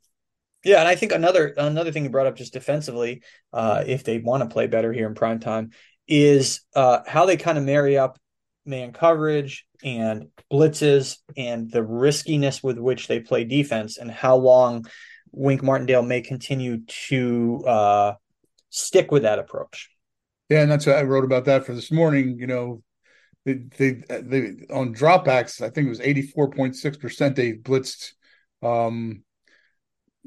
[0.67, 4.19] yeah, and I think another another thing you brought up just defensively, uh, if they
[4.19, 5.71] want to play better here in prime time,
[6.10, 8.19] is uh, how they kind of marry up
[8.65, 14.86] man coverage and blitzes and the riskiness with which they play defense and how long
[15.32, 18.13] Wink Martindale may continue to uh,
[18.69, 19.89] stick with that approach.
[20.49, 22.38] Yeah, and that's what I wrote about that for this morning.
[22.39, 22.84] You know,
[23.45, 27.53] they they, they on dropbacks, I think it was eighty four point six percent they
[27.53, 28.12] blitzed
[28.62, 29.23] um,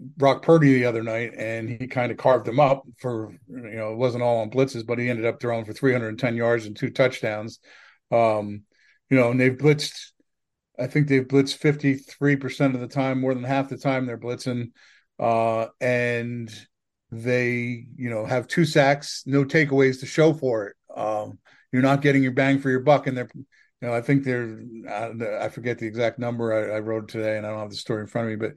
[0.00, 3.92] Brock Purdy the other night, and he kind of carved them up for you know
[3.92, 6.90] it wasn't all on blitzes, but he ended up throwing for 310 yards and two
[6.90, 7.58] touchdowns.
[8.10, 8.62] Um,
[9.10, 10.12] you know, and they've blitzed.
[10.78, 14.18] I think they've blitzed 53 percent of the time, more than half the time they're
[14.18, 14.70] blitzing,
[15.18, 16.50] uh, and
[17.10, 20.76] they you know have two sacks, no takeaways to show for it.
[20.96, 21.38] Um,
[21.72, 23.30] you're not getting your bang for your buck, and they're
[23.80, 24.58] you know, I think they're,
[25.40, 28.02] I forget the exact number I, I, wrote today, and I don't have the story
[28.02, 28.56] in front of me, but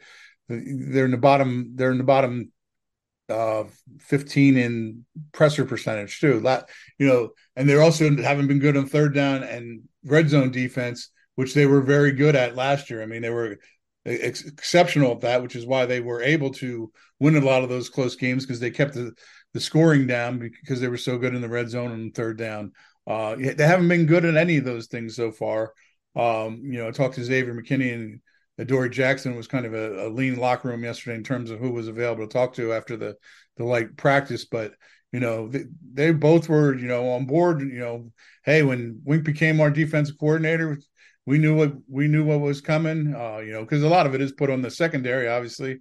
[0.92, 1.72] they're in the bottom.
[1.76, 2.52] They're in the bottom
[3.30, 3.64] uh
[4.02, 6.42] 15 in presser percentage too.
[6.42, 10.52] That you know, and they're also haven't been good on third down and red zone
[10.52, 13.02] defense, which they were very good at last year.
[13.02, 13.58] I mean, they were
[14.06, 17.70] ex- exceptional at that, which is why they were able to win a lot of
[17.70, 19.14] those close games because they kept the
[19.54, 22.72] the scoring down because they were so good in the red zone and third down.
[23.06, 25.74] Uh, they haven't been good at any of those things so far.
[26.16, 28.22] Um, you know, I talked to Xavier McKinney and
[28.58, 31.72] Adoree Jackson was kind of a, a, lean locker room yesterday in terms of who
[31.72, 33.16] was available to talk to after the
[33.58, 34.46] the light practice.
[34.46, 34.74] But
[35.12, 37.62] you know, they, they both were you know on board.
[37.62, 38.12] You know,
[38.46, 40.78] hey, when Wink became our defensive coordinator,
[41.26, 43.16] we knew what we knew what was coming.
[43.16, 45.80] Uh, you know, because a lot of it is put on the secondary, obviously,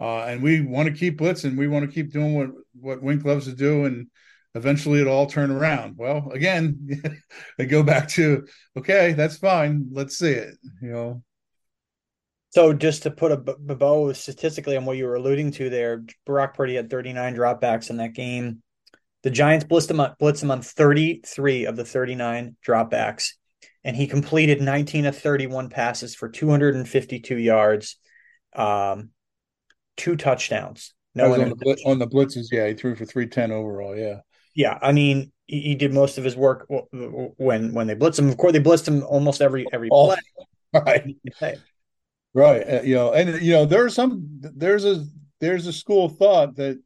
[0.00, 1.56] uh, and we want to keep blitzing.
[1.56, 2.48] We want to keep doing what
[2.80, 4.06] what Wink loves to do, and
[4.54, 5.96] eventually it'll all turn around.
[5.98, 6.88] Well, again,
[7.58, 8.46] they go back to
[8.78, 9.88] okay, that's fine.
[9.92, 10.56] Let's see it.
[10.80, 11.22] You know.
[12.54, 16.56] So just to put a bow statistically on what you were alluding to there, Brock
[16.56, 18.62] Purdy had 39 dropbacks in that game.
[19.24, 23.30] The Giants blitzed him, on, blitzed him on 33 of the 39 dropbacks,
[23.82, 27.98] and he completed 19 of 31 passes for 252 yards,
[28.54, 29.10] um,
[29.96, 30.94] two touchdowns.
[31.16, 34.20] No on the, on the blitzes, yeah, he threw for 310 overall, yeah.
[34.54, 38.28] Yeah, I mean, he, he did most of his work when when they blitzed him.
[38.28, 40.18] Of course, they blitzed him almost every every play.
[40.72, 41.16] Right.
[42.34, 42.62] Right.
[42.68, 45.04] Uh, you know, and you know, there's some there's a
[45.40, 46.80] there's a school of thought that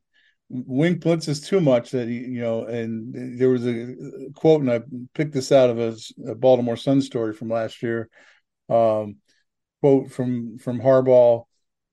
[0.51, 3.95] Wink blitzes too much that he, you know, and there was a
[4.35, 4.83] quote, and I
[5.15, 5.97] picked this out of a,
[6.31, 8.09] a Baltimore Sun story from last year.
[8.69, 9.17] Um,
[9.81, 11.45] quote from from Harbaugh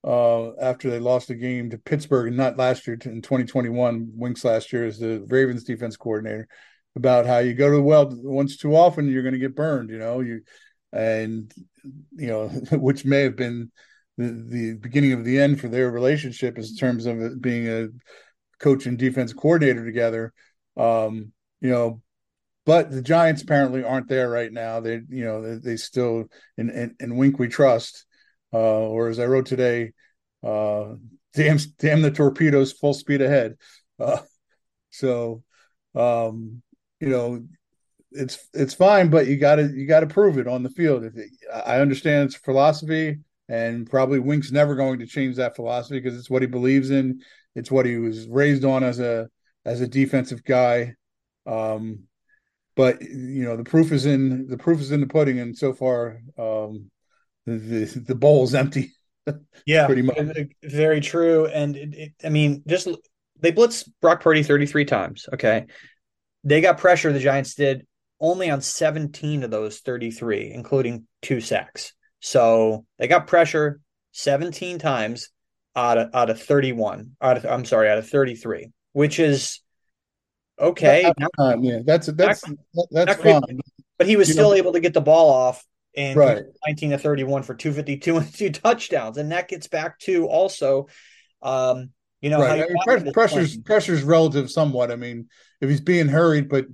[0.04, 4.12] uh, after they lost the game to Pittsburgh, and not last year in 2021.
[4.16, 6.48] Winks last year as the Ravens defense coordinator
[6.98, 9.90] about how you go to the well once too often, you're going to get burned.
[9.90, 10.42] You know, you
[10.96, 11.54] and
[12.16, 13.72] you know, which may have been
[14.18, 17.88] the, the beginning of the end for their relationship in terms of it being a
[18.60, 20.34] coach and defense coordinator together.
[20.78, 22.02] Um, you know,
[22.66, 24.80] but the Giants apparently aren't there right now.
[24.80, 26.26] They, you know, they, they still
[26.58, 28.06] in, in, in Wink we trust.
[28.54, 29.92] Uh, or as I wrote today,
[30.42, 30.94] uh,
[31.34, 33.56] damn, damn the torpedoes, full speed ahead.
[34.00, 34.20] Uh,
[34.92, 35.44] so,
[35.94, 36.62] um,
[37.02, 37.44] you know,
[38.16, 41.06] it's it's fine, but you got to you got to prove it on the field.
[41.54, 46.30] I understand it's philosophy, and probably Wink's never going to change that philosophy because it's
[46.30, 47.22] what he believes in.
[47.56, 49.30] It's what he was raised on as a
[49.66, 50.96] as a defensive guy.
[51.46, 52.04] Um,
[52.76, 55.74] but you know, the proof is in the proof is in the pudding, and so
[55.74, 56.90] far, um,
[57.46, 58.94] the the, the bowl is empty.
[59.66, 60.18] yeah, pretty much.
[60.64, 61.48] Very true.
[61.48, 62.88] And it, it, I mean, just
[63.40, 65.28] they blitzed Brock Purdy 33 times.
[65.34, 65.66] Okay.
[66.44, 67.88] They got pressure, the Giants did
[68.26, 71.94] only on 17 of those 33, including two sacks.
[72.20, 73.80] So they got pressure
[74.14, 75.30] 17 times
[75.76, 77.12] out of out of 31.
[77.22, 79.62] Out of I'm sorry, out of 33, which is
[80.60, 81.12] okay.
[81.38, 83.60] Time, yeah, that's that's not, that's fine.
[83.98, 86.44] But he was you still know, able to get the ball off and right.
[86.68, 89.18] 19 to 31 for 252 and two touchdowns.
[89.18, 90.88] And that gets back to also
[91.42, 92.66] um, you know, right.
[92.82, 94.92] I mean, pressure's pressure's relative somewhat.
[94.92, 95.30] I mean,
[95.62, 96.66] if he's being hurried, but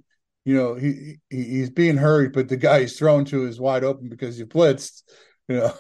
[0.46, 3.84] you know he, he he's being hurried, but the guy he's thrown to is wide
[3.84, 5.04] open because you blitzed.
[5.48, 5.74] You know,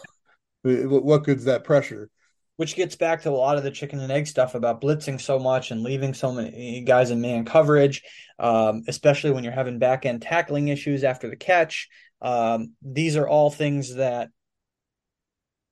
[1.00, 2.10] what good's that pressure?
[2.58, 5.39] Which gets back to a lot of the chicken and egg stuff about blitzing so
[5.39, 8.04] much and leaving so many guys in man coverage,
[8.38, 11.89] um, especially when you're having back end tackling issues after the catch.
[12.21, 14.30] Um, these are all things that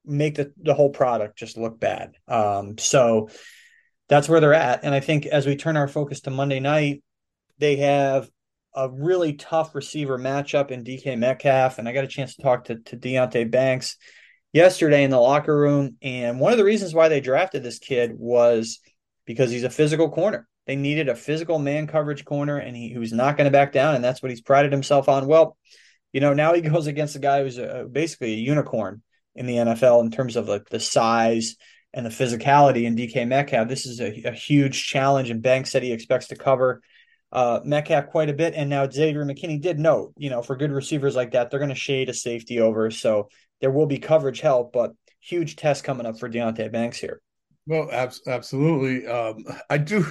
[0.04, 2.14] make the, the whole product just look bad.
[2.28, 3.30] Um, so
[4.08, 4.84] that's where they're at.
[4.84, 7.04] And I think as we turn our focus to Monday night,
[7.60, 8.30] they have
[8.76, 11.80] a really tough receiver matchup in DK Metcalf.
[11.80, 13.98] And I got a chance to talk to, to Deonte Banks
[14.54, 15.98] yesterday in the locker room.
[16.02, 18.80] And one of the reasons why they drafted this kid was
[19.26, 20.48] because he's a physical corner.
[20.66, 23.72] They needed a physical man coverage corner, and he, he was not going to back
[23.72, 23.96] down.
[23.96, 25.26] And that's what he's prided himself on.
[25.26, 25.58] Well,
[26.14, 29.02] you know, now he goes against a guy who's a, basically a unicorn
[29.36, 31.56] in the NFL in terms of like the size
[31.92, 33.68] and the physicality in DK Metcalf.
[33.68, 36.82] This is a, a huge challenge, and Banks said he expects to cover
[37.32, 38.54] uh, Metcalf quite a bit.
[38.56, 41.70] And now Xavier McKinney did note, you know, for good receivers like that, they're going
[41.70, 42.90] to shade a safety over.
[42.92, 43.30] So
[43.62, 47.22] there will be coverage help, but huge test coming up for Deonte Banks here.
[47.68, 49.06] Well, ab- absolutely.
[49.06, 50.06] Um, I do,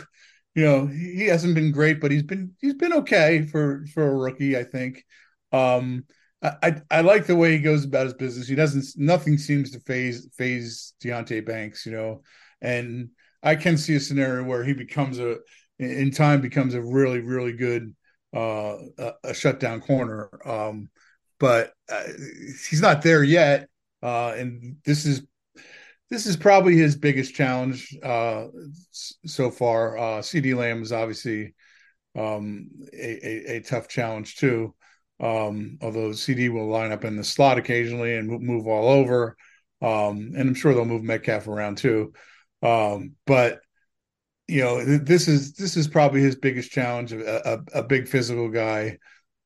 [0.55, 4.15] you know, he hasn't been great, but he's been he's been okay for for a
[4.15, 4.57] rookie.
[4.57, 5.05] I think.
[5.51, 6.05] Um,
[6.41, 8.47] I, I like the way he goes about his business.
[8.47, 8.85] He doesn't.
[8.97, 12.23] Nothing seems to phase phase Deonte Banks, you know.
[12.61, 13.11] And
[13.43, 15.39] I can see a scenario where he becomes a
[15.79, 17.95] in time becomes a really really good
[18.35, 20.29] uh a, a shutdown corner.
[20.45, 20.89] Um,
[21.41, 22.03] but uh,
[22.69, 23.69] he's not there yet.
[24.03, 25.23] Uh, and this is
[26.11, 28.47] this is probably his biggest challenge uh
[28.93, 29.97] so far.
[29.97, 31.55] Uh, CeeDee Lamb is obviously
[32.17, 34.75] um a, a, a tough challenge too.
[35.21, 39.37] Um, although CD will line up in the slot occasionally and move all over.
[39.81, 42.13] Um, and I'm sure they'll move Metcalf around too.
[42.63, 43.61] Um, but
[44.49, 47.13] you know, this is this is probably his biggest challenge.
[47.13, 48.99] A, a, a big physical guy,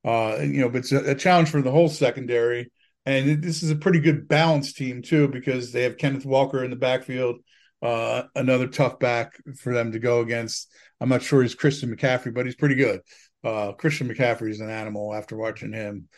[0.05, 2.71] uh, you know, but it's a, a, challenge for the whole secondary.
[3.05, 6.71] And this is a pretty good balanced team too, because they have Kenneth Walker in
[6.71, 7.41] the backfield,
[7.83, 10.73] uh, another tough back for them to go against.
[11.01, 13.01] I'm not sure he's Christian McCaffrey, but he's pretty good
[13.45, 16.09] uh, Christian McCaffrey is an animal after watching him.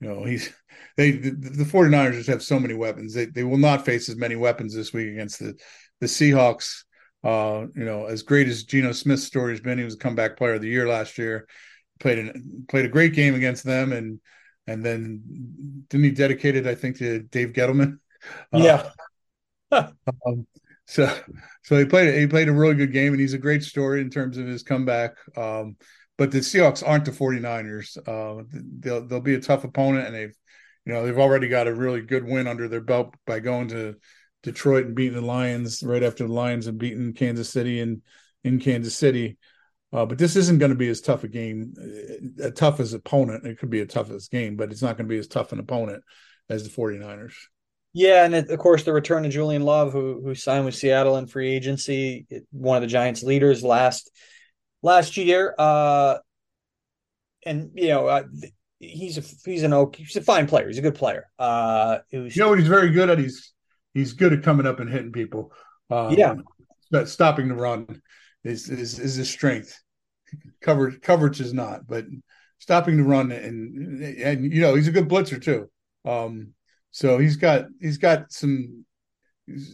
[0.00, 0.52] You know, he's
[0.96, 3.14] they the, the 49ers just have so many weapons.
[3.14, 5.58] They they will not face as many weapons this week against the
[6.00, 6.84] the Seahawks.
[7.24, 10.36] Uh, you know, as great as Geno Smith's story has been, he was a comeback
[10.36, 11.48] player of the year last year.
[11.98, 14.20] Played an, played a great game against them, and
[14.66, 15.22] and then
[15.88, 17.98] didn't he dedicated I think to Dave Gettleman?
[18.52, 18.90] Uh, yeah.
[20.26, 20.46] um,
[20.86, 21.10] so
[21.62, 24.10] so he played he played a really good game, and he's a great story in
[24.10, 25.16] terms of his comeback.
[25.36, 25.76] Um,
[26.16, 27.96] but the Seahawks aren't the 49ers.
[28.06, 28.44] Uh,
[28.80, 30.36] they'll they'll be a tough opponent, and they've
[30.84, 33.96] you know they've already got a really good win under their belt by going to
[34.44, 38.02] Detroit and beating the Lions right after the Lions and beating Kansas City and
[38.44, 39.38] in Kansas City.
[39.92, 41.74] Uh, but this isn't going to be as tough a game,
[42.40, 43.46] a tough as opponent.
[43.46, 45.60] It could be a toughest game, but it's not going to be as tough an
[45.60, 46.02] opponent
[46.48, 47.34] as the 49ers.
[47.92, 51.28] Yeah, and of course the return of Julian Love, who who signed with Seattle in
[51.28, 54.10] free agency, one of the Giants' leaders last
[54.82, 55.54] last year.
[55.56, 56.18] Uh,
[57.46, 58.24] and you know, uh,
[58.80, 60.66] he's a he's an okay, he's a fine player.
[60.66, 61.30] He's a good player.
[61.38, 63.18] Uh, was, you know what he's very good at?
[63.20, 63.53] He's
[63.94, 65.52] he's good at coming up and hitting people.
[65.90, 66.34] Um, yeah,
[66.90, 68.02] but stopping the run
[68.42, 69.80] is is is his strength.
[70.60, 72.04] Coverage coverage is not, but
[72.58, 75.70] stopping the run and and you know he's a good blitzer too.
[76.04, 76.54] Um,
[76.90, 78.84] so he's got he's got some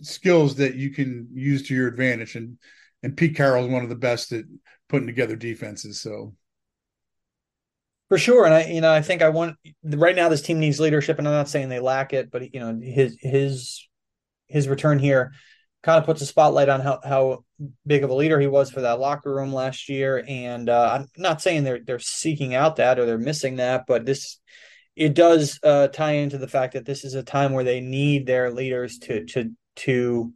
[0.02, 2.36] skills that you can use to your advantage.
[2.36, 2.58] And
[3.02, 4.44] and Pete Carroll is one of the best at
[4.88, 6.00] putting together defenses.
[6.00, 6.34] So
[8.08, 10.80] for sure, and I you know I think I want right now this team needs
[10.80, 13.86] leadership, and I'm not saying they lack it, but you know his his
[14.51, 15.32] his return here
[15.82, 17.44] kind of puts a spotlight on how, how
[17.86, 20.22] big of a leader he was for that locker room last year.
[20.26, 24.05] And uh, I'm not saying they're they're seeking out that or they're missing that, but
[24.05, 24.38] this
[24.96, 28.26] it does uh, tie into the fact that this is a time where they need
[28.26, 30.32] their leaders to to to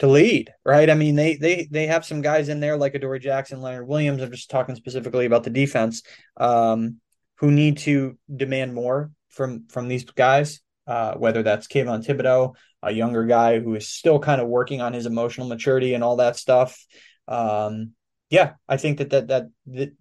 [0.00, 0.90] to lead, right?
[0.90, 4.22] I mean, they they they have some guys in there like Adoree Jackson, Leonard Williams.
[4.22, 6.02] I'm just talking specifically about the defense,
[6.36, 7.00] um,
[7.36, 10.60] who need to demand more from from these guys.
[10.86, 12.54] Uh, whether that's Kayvon Thibodeaux,
[12.84, 16.16] a younger guy who is still kind of working on his emotional maturity and all
[16.16, 16.84] that stuff.
[17.26, 17.92] Um,
[18.30, 19.50] yeah, I think that that that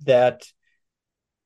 [0.06, 0.46] that,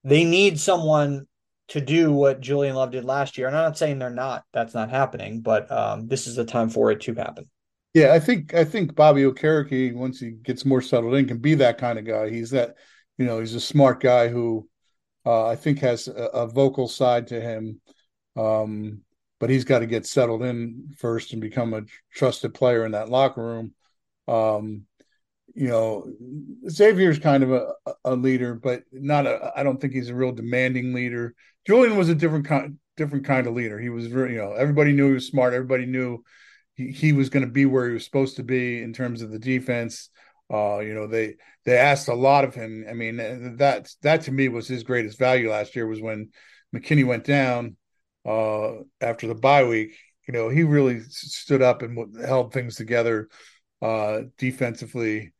[0.03, 1.27] they need someone
[1.69, 3.47] to do what Julian Love did last year.
[3.47, 6.69] And I'm not saying they're not, that's not happening, but um, this is the time
[6.69, 7.49] for it to happen.
[7.93, 11.55] Yeah, I think I think Bobby Okereke, once he gets more settled in, can be
[11.55, 12.29] that kind of guy.
[12.29, 12.75] He's that,
[13.17, 14.69] you know, he's a smart guy who
[15.25, 17.81] uh, I think has a, a, vocal side to him.
[18.35, 19.01] Um,
[19.39, 21.83] but he's got to get settled in first and become a
[22.13, 23.73] trusted player in that locker room.
[24.27, 24.83] Um,
[25.53, 26.11] you know,
[26.69, 27.73] Xavier's kind of a,
[28.05, 29.51] a leader, but not a.
[29.55, 31.35] I don't think he's a real demanding leader.
[31.65, 33.79] Julian was a different kind, different kind of leader.
[33.79, 35.53] He was very, you know, everybody knew he was smart.
[35.53, 36.23] Everybody knew
[36.75, 39.31] he, he was going to be where he was supposed to be in terms of
[39.31, 40.09] the defense.
[40.51, 41.35] Uh, you know, they
[41.65, 42.85] they asked a lot of him.
[42.89, 43.17] I mean,
[43.57, 46.29] that that to me was his greatest value last year was when
[46.75, 47.77] McKinney went down
[48.25, 49.97] uh, after the bye week.
[50.27, 53.29] You know, he really stood up and held things together
[53.81, 55.33] uh, defensively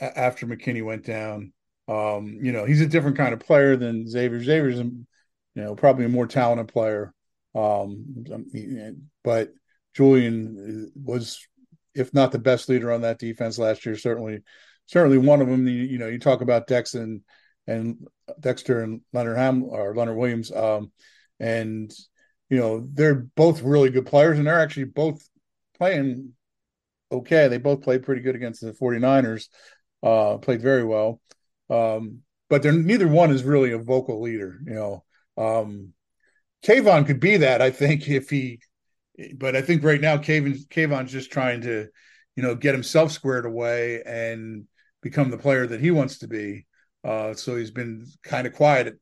[0.00, 1.52] after McKinney went down.
[1.88, 4.42] Um, you know, he's a different kind of player than Xavier.
[4.42, 5.06] Xavier's, you
[5.56, 7.12] know, probably a more talented player.
[7.54, 8.24] Um,
[9.24, 9.50] but
[9.94, 11.44] Julian was,
[11.94, 14.42] if not the best leader on that defense last year, certainly,
[14.86, 15.66] certainly one of them.
[15.66, 17.22] You, you know, you talk about Dex and
[18.38, 20.92] Dexter and Leonard Ham or Leonard Williams, um,
[21.38, 21.92] and
[22.50, 25.26] you know they're both really good players, and they're actually both
[25.78, 26.32] playing
[27.10, 27.48] okay.
[27.48, 29.46] They both played pretty good against the 49ers
[30.02, 31.20] uh, played very well.
[31.68, 35.04] Um, but they're neither one is really a vocal leader, you know.
[35.36, 35.92] Um,
[36.64, 38.60] Kayvon could be that, I think, if he.
[39.34, 41.88] But I think right now, Kayvon Kayvon's just trying to,
[42.36, 44.64] you know, get himself squared away and
[45.02, 46.66] become the player that he wants to be.
[47.04, 48.98] Uh, so he's been kind of quiet,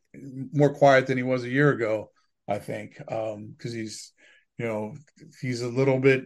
[0.52, 2.10] more quiet than he was a year ago,
[2.48, 4.12] I think, because um, he's,
[4.56, 4.94] you know,
[5.40, 6.24] he's a little bit.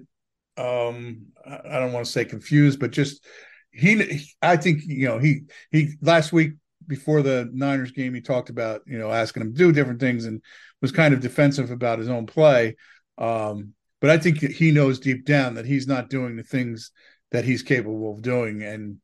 [0.56, 3.26] Um, I don't want to say confused, but just
[3.72, 6.52] he I think you know he he last week
[6.86, 10.26] before the Niners game he talked about you know asking him to do different things
[10.26, 10.42] and
[10.80, 12.76] was kind of defensive about his own play.
[13.18, 16.90] Um, but I think he knows deep down that he's not doing the things
[17.30, 18.98] that he's capable of doing, and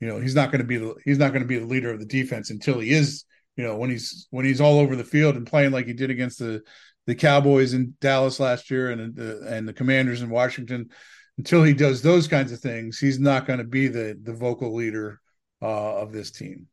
[0.00, 1.90] you know he's not going to be the he's not going to be the leader
[1.90, 3.24] of the defense until he is
[3.56, 6.10] you know when he's when he's all over the field and playing like he did
[6.10, 6.62] against the
[7.06, 10.90] the Cowboys in Dallas last year and the and the Commanders in Washington
[11.38, 14.74] until he does those kinds of things, he's not going to be the the vocal
[14.74, 15.20] leader
[15.62, 16.66] uh, of this team.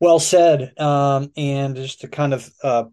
[0.00, 0.78] Well said.
[0.78, 2.84] Um, and just to kind of uh,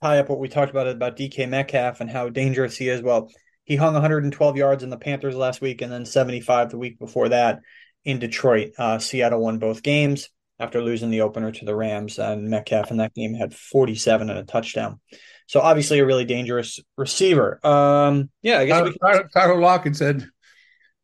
[0.00, 3.02] tie up what we talked about about DK Metcalf and how dangerous he is.
[3.02, 3.30] Well,
[3.64, 7.30] he hung 112 yards in the Panthers last week, and then 75 the week before
[7.30, 7.60] that
[8.04, 8.72] in Detroit.
[8.78, 10.28] Uh, Seattle won both games
[10.60, 14.38] after losing the opener to the Rams, and Metcalf in that game had 47 and
[14.38, 15.00] a touchdown.
[15.46, 17.64] So obviously a really dangerous receiver.
[17.66, 19.28] Um, yeah, I guess Tyler, we can...
[19.30, 20.28] Tyler Lockett said,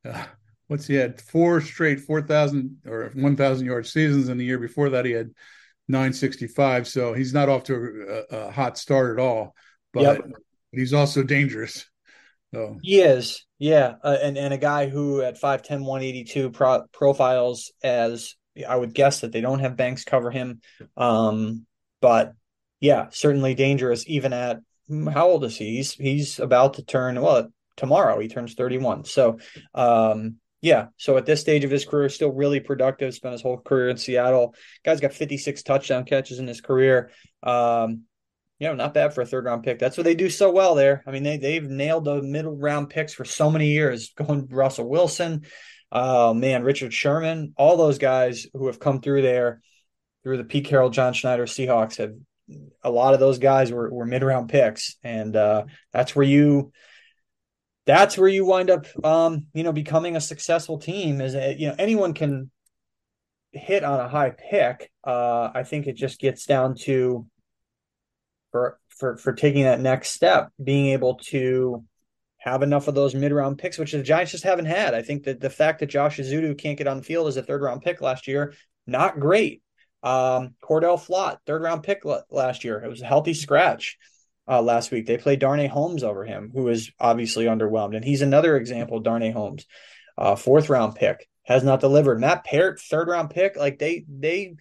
[0.05, 0.25] uh,
[0.69, 4.59] what's he had four straight four thousand or one thousand yard seasons, and the year
[4.59, 5.31] before that he had
[5.89, 6.87] nine sixty five.
[6.89, 9.55] So he's not off to a, a, hot start at all,
[9.93, 10.21] but yep.
[10.73, 11.87] he's also dangerous.
[12.55, 17.73] So he is, yeah, uh, and and a guy who at 5'10", 182 pro- profiles
[17.83, 18.37] as
[18.69, 20.61] I would guess that they don't have Banks cover him,
[20.97, 21.67] um,
[22.01, 22.35] but
[22.81, 25.77] yeah, certainly dangerous even at hmm, how old is he?
[25.77, 28.21] He's he's about to turn well tomorrow.
[28.21, 29.05] He turns 31.
[29.05, 29.39] So
[29.75, 33.13] um yeah, so at this stage of his career, still really productive.
[33.13, 34.55] Spent his whole career in Seattle.
[34.83, 37.11] Guy's got 56 touchdown catches in his career.
[37.43, 38.05] Um,
[38.59, 39.79] you know, not bad for a third round pick.
[39.79, 41.03] That's what they do so well there.
[41.07, 44.15] I mean, they they've nailed the middle round picks for so many years.
[44.17, 45.43] Going Russell Wilson,
[45.95, 49.63] oh man, Richard Sherman, all those guys who have come through there
[50.23, 52.15] through the Pete Carroll, John Schneider Seahawks have
[52.83, 56.73] a lot of those guys were, were mid round picks, and uh, that's where you
[57.87, 61.21] that's where you wind up, um, you know, becoming a successful team.
[61.21, 62.51] Is a, you know anyone can
[63.53, 64.91] hit on a high pick.
[65.05, 67.27] Uh, I think it just gets down to
[68.51, 71.85] for for for taking that next step, being able to
[72.45, 74.93] have enough of those mid round picks, which the Giants just haven't had.
[74.93, 77.43] I think that the fact that Josh Ezeudu can't get on the field as a
[77.43, 78.53] third round pick last year,
[78.87, 79.63] not great.
[80.03, 82.85] Um, Cor'Dale Flott, third round pick last year.
[82.85, 83.97] It was a healthy scratch
[84.47, 85.07] uh, last week.
[85.07, 87.97] They played Darnay Holmes over him, who is obviously underwhelmed.
[87.97, 89.65] And he's another example, Darnay Holmes,
[90.19, 92.21] uh, fourth round pick, has not delivered.
[92.21, 94.57] Matt Peart, third round pick, like they they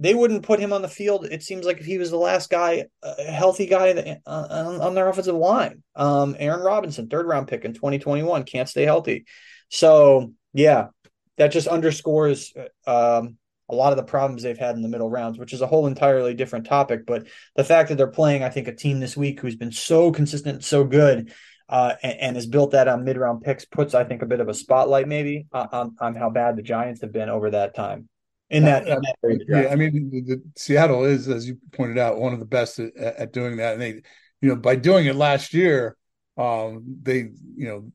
[0.00, 1.26] they wouldn't put him on the field.
[1.26, 4.94] It seems like if he was the last guy, a healthy guy uh, on, on
[4.94, 5.82] their offensive line.
[5.96, 9.26] Um, Aaron Robinson, third round pick in 2021, can't stay healthy.
[9.68, 10.88] So yeah,
[11.36, 12.52] that just underscores
[12.86, 13.38] uh, um,
[13.68, 15.86] a lot of the problems they've had in the middle rounds, which is a whole
[15.88, 17.04] entirely different topic.
[17.04, 17.26] But
[17.56, 20.64] the fact that they're playing, I think, a team this week who's been so consistent,
[20.64, 21.32] so good,
[21.68, 24.40] uh, and, and, has built that on mid round picks puts, I think, a bit
[24.40, 28.08] of a spotlight maybe on, on how bad the Giants have been over that time.
[28.50, 32.18] In that, in that yeah, I mean, the, the, Seattle is, as you pointed out,
[32.18, 34.02] one of the best at, at, doing that, and they,
[34.40, 35.96] you know, by doing it last year,
[36.38, 37.92] um, they, you know,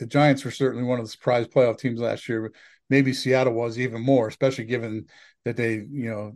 [0.00, 2.52] the Giants were certainly one of the surprise playoff teams last year but
[2.90, 5.06] maybe Seattle was even more, especially given
[5.44, 6.32] that they, you know,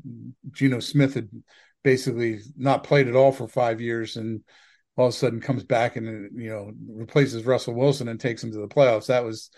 [0.53, 1.29] Geno Smith had
[1.83, 4.43] basically not played at all for five years and
[4.97, 8.51] all of a sudden comes back and you know replaces Russell Wilson and takes him
[8.53, 9.07] to the playoffs.
[9.07, 9.51] That was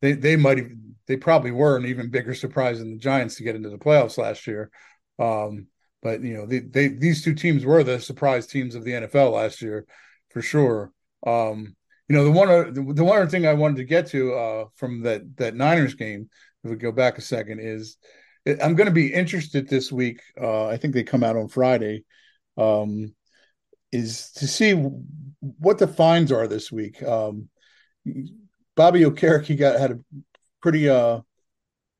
[0.00, 0.64] they they might
[1.06, 4.18] they probably were an even bigger surprise than the Giants to get into the playoffs
[4.18, 4.70] last year.
[5.18, 5.66] Um,
[6.02, 9.32] but you know they, they these two teams were the surprise teams of the NFL
[9.32, 9.86] last year
[10.30, 10.92] for sure.
[11.26, 11.76] Um,
[12.08, 14.64] you know the one the, the one other thing I wanted to get to uh,
[14.76, 16.30] from that that Niners game,
[16.64, 17.96] if we go back a second, is
[18.46, 20.20] I'm going to be interested this week.
[20.40, 22.04] Uh, I think they come out on Friday.
[22.56, 23.14] Um,
[23.92, 24.72] is to see
[25.40, 27.02] what the fines are this week.
[27.02, 27.48] Um,
[28.76, 30.00] Bobby Okereke got had a
[30.62, 31.20] pretty uh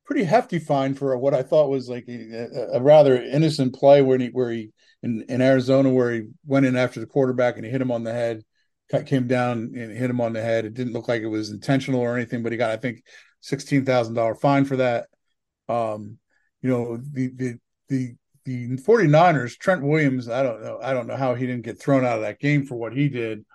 [0.05, 4.17] pretty hefty fine for what I thought was like a, a rather innocent play where
[4.17, 4.71] he where he
[5.03, 8.03] in, in Arizona where he went in after the quarterback and he hit him on
[8.03, 8.43] the head
[8.99, 10.65] came down and hit him on the head.
[10.65, 13.03] It didn't look like it was intentional or anything, but he got, I think,
[13.39, 15.07] sixteen thousand dollar fine for that.
[15.69, 16.17] Um,
[16.61, 21.15] you know, the the the the 49ers, Trent Williams, I don't know, I don't know
[21.15, 23.45] how he didn't get thrown out of that game for what he did.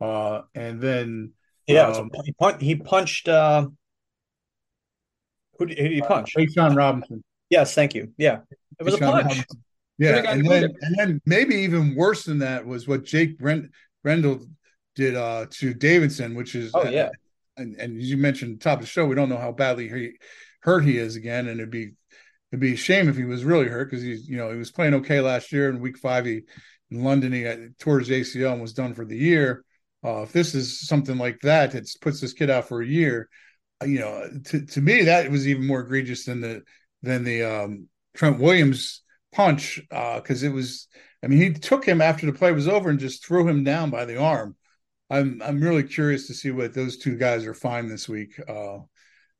[0.00, 1.32] Uh, and then
[1.66, 3.28] yeah, um, he, pun- he punched.
[3.28, 3.68] Uh,
[5.58, 6.34] who did, who did he punch?
[6.36, 7.22] Uh, Sean Robinson.
[7.50, 8.12] Yes, thank you.
[8.16, 8.40] Yeah,
[8.78, 9.24] it was a punch.
[9.24, 9.44] Robinson.
[9.98, 13.70] Yeah, and then and then maybe even worse than that was what Jake Brent
[14.02, 14.46] Brendel
[14.94, 17.10] did uh to Davidson, which is oh yeah,
[17.56, 20.12] and and as you mentioned top of the show, we don't know how badly he,
[20.60, 21.92] hurt he is again, and it'd be
[22.52, 24.70] it'd be a shame if he was really hurt because he's you know he was
[24.70, 26.26] playing okay last year in week five.
[26.26, 26.42] He
[26.90, 27.44] in London he
[27.78, 29.64] tore his ACL and was done for the year.
[30.06, 33.28] Uh, if this is something like that, it puts this kid out for a year.
[33.82, 36.62] Uh, you know, to to me that was even more egregious than the
[37.02, 39.02] than the um, Trent Williams
[39.32, 40.86] punch because uh, it was.
[41.24, 43.90] I mean, he took him after the play was over and just threw him down
[43.90, 44.54] by the arm.
[45.10, 48.38] I'm I'm really curious to see what those two guys are fine this week.
[48.48, 48.78] Uh,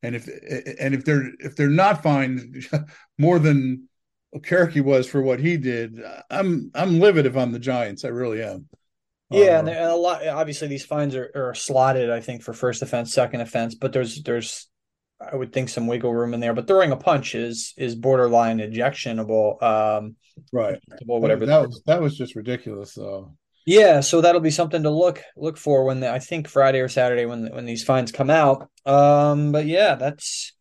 [0.02, 0.26] and if
[0.80, 2.60] and if they're if they're not fine
[3.18, 3.88] more than
[4.34, 8.04] Okereke was for what he did, I'm I'm livid if I'm the Giants.
[8.04, 8.68] I really am.
[9.30, 10.26] Yeah, uh, and a lot.
[10.26, 12.10] Obviously, these fines are, are slotted.
[12.10, 14.68] I think for first offense, second offense, but there's there's
[15.20, 16.54] I would think some wiggle room in there.
[16.54, 19.62] But throwing a punch is is borderline ejectionable.
[19.62, 20.16] Um,
[20.52, 20.78] right.
[21.04, 21.46] Whatever.
[21.46, 22.94] That was that was just ridiculous.
[22.94, 23.32] though.
[23.66, 26.88] Yeah, so that'll be something to look look for when the, I think Friday or
[26.88, 28.70] Saturday when when these fines come out.
[28.84, 30.52] Um, but yeah, that's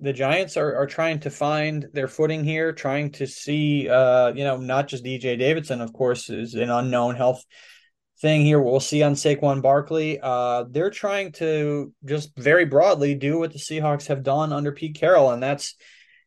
[0.00, 4.42] the Giants are are trying to find their footing here, trying to see, uh, you
[4.42, 7.44] know, not just DJ Davidson, of course, is an unknown health
[8.20, 8.60] thing here.
[8.60, 10.18] We'll see on Saquon Barkley.
[10.22, 14.96] Uh, they're trying to just very broadly do what the Seahawks have done under Pete
[14.96, 15.74] Carroll, and that's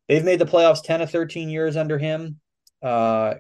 [0.08, 2.40] they've made the playoffs ten of thirteen years under him.
[2.82, 3.36] Uh,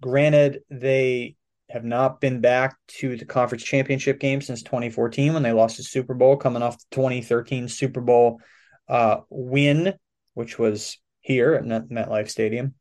[0.00, 1.36] granted, they
[1.70, 5.82] have not been back to the conference championship game since 2014 when they lost the
[5.82, 8.40] Super Bowl, coming off the 2013 Super Bowl
[8.88, 9.94] uh, win,
[10.34, 12.74] which was here at Met- MetLife Stadium,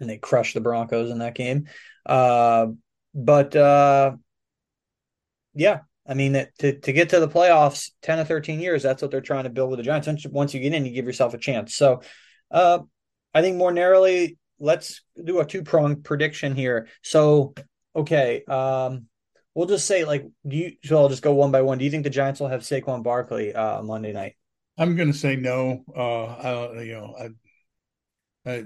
[0.00, 1.66] and they crushed the Broncos in that game.
[3.14, 4.12] But uh,
[5.54, 9.10] yeah, I mean, to to get to the playoffs, 10 or 13 years, that's what
[9.10, 10.06] they're trying to build with the Giants.
[10.06, 11.74] Once, once you get in, you give yourself a chance.
[11.74, 12.02] So,
[12.50, 12.80] uh,
[13.34, 16.88] I think more narrowly, let's do a two pronged prediction here.
[17.02, 17.54] So
[17.94, 19.06] okay, um,
[19.54, 20.72] we'll just say like, do you?
[20.84, 21.78] So I'll just go one by one.
[21.78, 24.36] Do you think the Giants will have Saquon Barkley uh, Monday night?
[24.78, 25.84] I'm going to say no.
[25.94, 27.14] Uh, I, you know,
[28.46, 28.64] I, I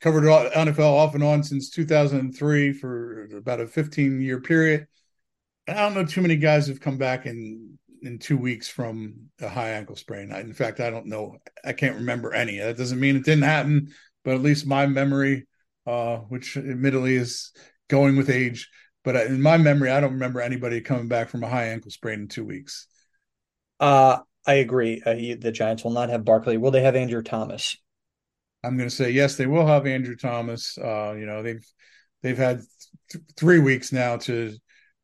[0.00, 4.86] covered NFL off and on since 2003 for about a 15 year period.
[5.66, 9.48] I don't know too many guys have come back in in two weeks from a
[9.48, 10.32] high ankle sprain.
[10.32, 11.36] I, in fact, I don't know.
[11.64, 12.58] I can't remember any.
[12.58, 13.92] That doesn't mean it didn't happen,
[14.24, 15.48] but at least my memory,
[15.84, 17.52] uh, which admittedly is
[17.88, 18.68] going with age
[19.08, 22.20] but in my memory, I don't remember anybody coming back from a high ankle sprain
[22.20, 22.86] in two weeks.
[23.80, 25.02] Uh, I agree.
[25.04, 26.58] Uh, he, the Giants will not have Barkley.
[26.58, 27.78] Will they have Andrew Thomas?
[28.64, 29.36] I'm going to say yes.
[29.36, 30.76] They will have Andrew Thomas.
[30.78, 31.66] Uh, you know they've
[32.22, 32.60] they've had
[33.10, 34.54] th- three weeks now to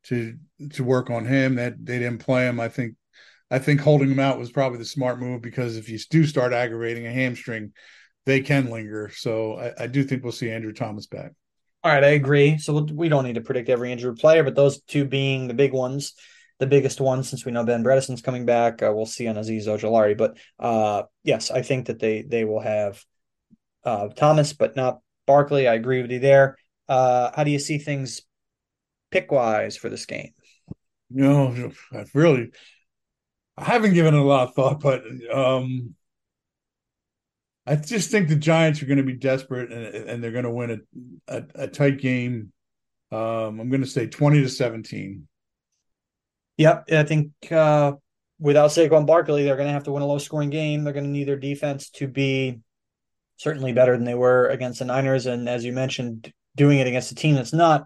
[0.05, 0.35] to
[0.73, 1.55] to work on him.
[1.55, 2.59] That they didn't play him.
[2.59, 2.95] I think
[3.49, 6.53] I think holding him out was probably the smart move because if you do start
[6.53, 7.73] aggravating a hamstring,
[8.25, 9.09] they can linger.
[9.13, 11.31] So I, I do think we'll see Andrew Thomas back.
[11.83, 12.57] All right, I agree.
[12.57, 15.71] So we don't need to predict every injured player, but those two being the big
[15.71, 16.13] ones,
[16.57, 19.67] the biggest ones, since we know Ben Bredeson's coming back, uh, we'll see on Azeez
[19.67, 20.17] Ojulari.
[20.17, 23.03] But uh, yes, I think that they they will have
[23.85, 25.67] uh, Thomas, but not Barkley.
[25.67, 26.57] I agree with you there.
[26.87, 28.21] Uh, how do you see things
[29.11, 30.31] pick wise for this game?
[31.09, 32.51] No, I've really,
[33.57, 35.95] I haven't given it a lot of thought, but um,
[37.65, 40.51] I just think the Giants are going to be desperate and, and they're going to
[40.51, 40.83] win
[41.27, 42.51] a, a, a tight game.
[43.11, 45.27] Um, I'm going to say 20 to 17.
[46.57, 47.93] Yep, I think uh,
[48.39, 50.83] without Saquon Barkley, they're going to have to win a low scoring game.
[50.83, 52.59] They're going to need their defense to be
[53.37, 57.11] certainly better than they were against the Niners, and as you mentioned, doing it against
[57.11, 57.85] a team that's not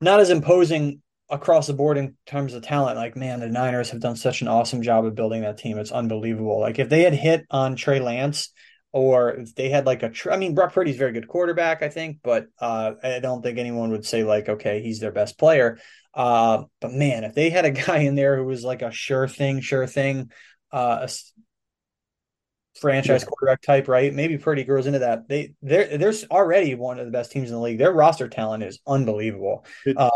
[0.00, 1.00] not as imposing
[1.30, 2.96] across the board in terms of talent.
[2.96, 5.78] Like, man, the Niners have done such an awesome job of building that team.
[5.78, 6.60] It's unbelievable.
[6.60, 8.52] Like, if they had hit on Trey Lance,
[8.92, 12.18] or if they had like a, I mean, Brock Purdy's very good quarterback, I think,
[12.22, 15.78] but uh, I don't think anyone would say like, okay, he's their best player.
[16.14, 19.26] Uh, but man, if they had a guy in there who was like a sure
[19.26, 20.30] thing, sure thing,
[20.70, 21.06] uh,
[22.80, 23.28] franchise yeah.
[23.28, 24.12] quarterback type, right?
[24.12, 25.28] Maybe Purdy grows into that.
[25.28, 27.78] They they're there's already one of the best teams in the league.
[27.78, 29.64] Their roster talent is unbelievable.
[29.84, 30.10] It's uh,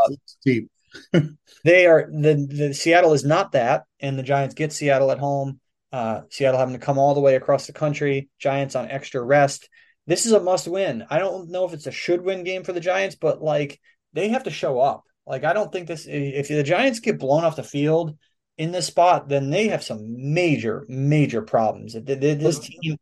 [0.44, 0.70] deep.
[1.64, 5.60] they are the the Seattle is not that, and the Giants get Seattle at home.
[5.92, 8.28] Uh, Seattle having to come all the way across the country.
[8.38, 9.68] Giants on extra rest.
[10.06, 11.04] This is a must win.
[11.10, 13.80] I don't know if it's a should win game for the Giants, but like
[14.12, 15.04] they have to show up.
[15.26, 16.06] Like I don't think this.
[16.08, 18.16] If the Giants get blown off the field
[18.58, 21.94] in this spot, then they have some major, major problems.
[21.94, 22.96] This team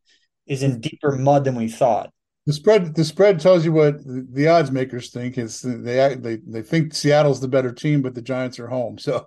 [0.46, 2.10] is in deeper mud than we thought.
[2.46, 5.38] The spread, the spread tells you what the odds makers think.
[5.38, 8.98] Is they they they think Seattle's the better team, but the Giants are home.
[8.98, 9.26] So,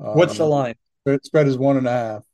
[0.00, 0.74] um, what's the line?
[1.22, 2.24] Spread is one and a half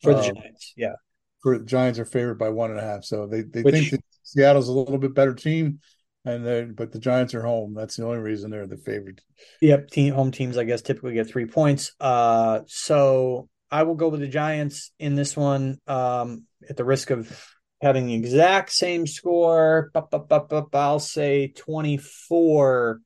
[0.00, 0.72] for the um, Giants.
[0.76, 0.94] Yeah,
[1.42, 3.02] for the Giants are favored by one and a half.
[3.02, 5.80] So they they Which, think that Seattle's a little bit better team
[6.24, 7.74] and then but the Giants are home.
[7.74, 9.20] That's the only reason they're the favorite.
[9.60, 11.92] Yep, team home teams I guess typically get three points.
[12.00, 15.78] Uh, so I will go with the Giants in this one.
[15.86, 17.44] Um, at the risk of
[17.80, 23.00] having the exact same score, I'll say twenty four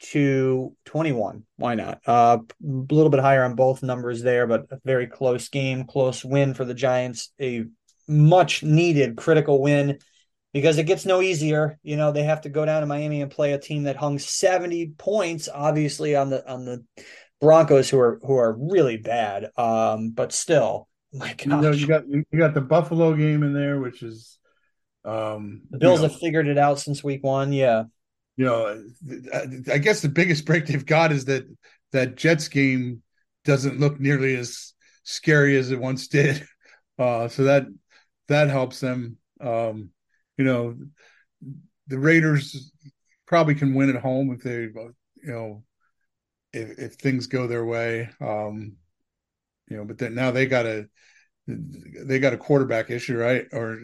[0.00, 4.78] to 21 why not uh, a little bit higher on both numbers there but a
[4.84, 7.64] very close game close win for the giants a
[8.06, 9.98] much needed critical win
[10.54, 11.78] because it gets no easier.
[11.82, 14.18] You know, they have to go down to Miami and play a team that hung
[14.18, 16.84] 70 points, obviously on the on the
[17.40, 19.50] Broncos, who are who are really bad.
[19.58, 21.44] Um, but still, my gosh.
[21.44, 24.38] You, know, you got you got the Buffalo game in there, which is
[25.04, 27.52] um the Bills you know, have figured it out since week one.
[27.52, 27.84] Yeah.
[28.36, 28.84] You know,
[29.70, 31.44] I guess the biggest break they've got is that
[31.92, 33.02] that Jets game
[33.44, 36.46] doesn't look nearly as scary as it once did.
[36.96, 37.64] Uh, so that
[38.28, 39.16] that helps them.
[39.40, 39.90] Um,
[40.36, 40.76] you know,
[41.86, 42.72] the Raiders
[43.26, 45.62] probably can win at home if they, you know,
[46.52, 48.10] if, if things go their way.
[48.20, 48.76] Um,
[49.68, 50.88] you know, but then now they got a
[51.46, 53.46] they got a quarterback issue, right?
[53.52, 53.78] Or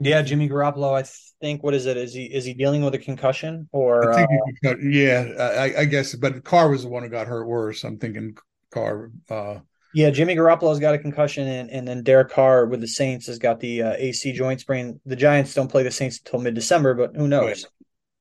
[0.00, 0.94] yeah, Jimmy Garoppolo.
[0.94, 1.06] I
[1.40, 1.96] think what is it?
[1.96, 4.12] Is he is he dealing with a concussion or?
[4.12, 4.26] I
[4.64, 6.14] uh, yeah, I, I, guess.
[6.14, 7.84] But Carr was the one who got hurt worse.
[7.84, 8.36] I'm thinking
[8.70, 9.10] Carr.
[9.28, 9.58] Uh,
[9.96, 13.38] yeah, Jimmy Garoppolo's got a concussion, and, and then Derek Carr with the Saints has
[13.38, 15.00] got the uh, AC joint sprain.
[15.06, 17.64] The Giants don't play the Saints until mid December, but who knows?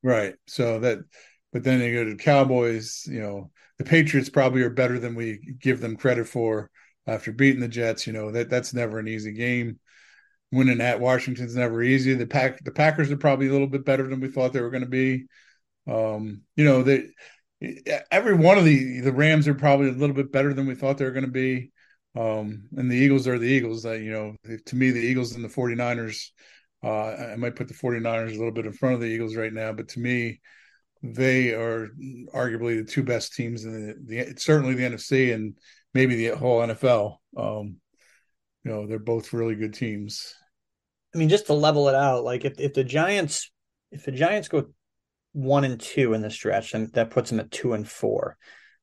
[0.01, 0.13] Right.
[0.13, 0.35] right.
[0.47, 0.99] So that,
[1.51, 3.03] but then they go to the Cowboys.
[3.05, 6.71] You know, the Patriots probably are better than we give them credit for
[7.07, 8.07] after beating the Jets.
[8.07, 9.77] You know that that's never an easy game.
[10.53, 12.13] Winning at Washington's never easy.
[12.13, 14.71] The pack the Packers are probably a little bit better than we thought they were
[14.71, 15.25] going to be.
[15.89, 17.09] Um, you know, they
[18.11, 20.97] every one of the the Rams are probably a little bit better than we thought
[20.97, 21.71] they were going to be.
[22.15, 23.83] Um, and the Eagles are the Eagles.
[23.83, 24.35] That you know,
[24.65, 26.29] to me, the Eagles and the 49ers,
[26.83, 29.53] uh, I might put the 49ers a little bit in front of the Eagles right
[29.53, 30.39] now, but to me,
[31.03, 31.89] they are
[32.33, 35.57] arguably the two best teams in the, the certainly the NFC and
[35.93, 37.17] maybe the whole NFL.
[37.37, 37.77] Um,
[38.63, 40.33] you know, they're both really good teams.
[41.13, 43.51] I mean, just to level it out, like if, if the Giants,
[43.91, 44.67] if the Giants go
[45.35, 48.37] one and two in the stretch, and that puts them at two and four.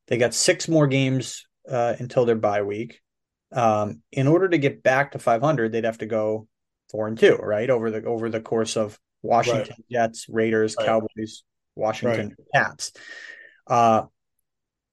[0.08, 3.00] They got six more games uh, until their bye week.
[3.52, 6.46] Um, in order to get back to 500, they'd have to go
[6.90, 7.68] four and two, right?
[7.70, 9.90] Over the over the course of Washington, right.
[9.90, 10.86] Jets, Raiders, right.
[10.86, 11.42] Cowboys,
[11.74, 12.64] Washington right.
[12.64, 12.92] Cats.
[13.66, 14.02] Uh,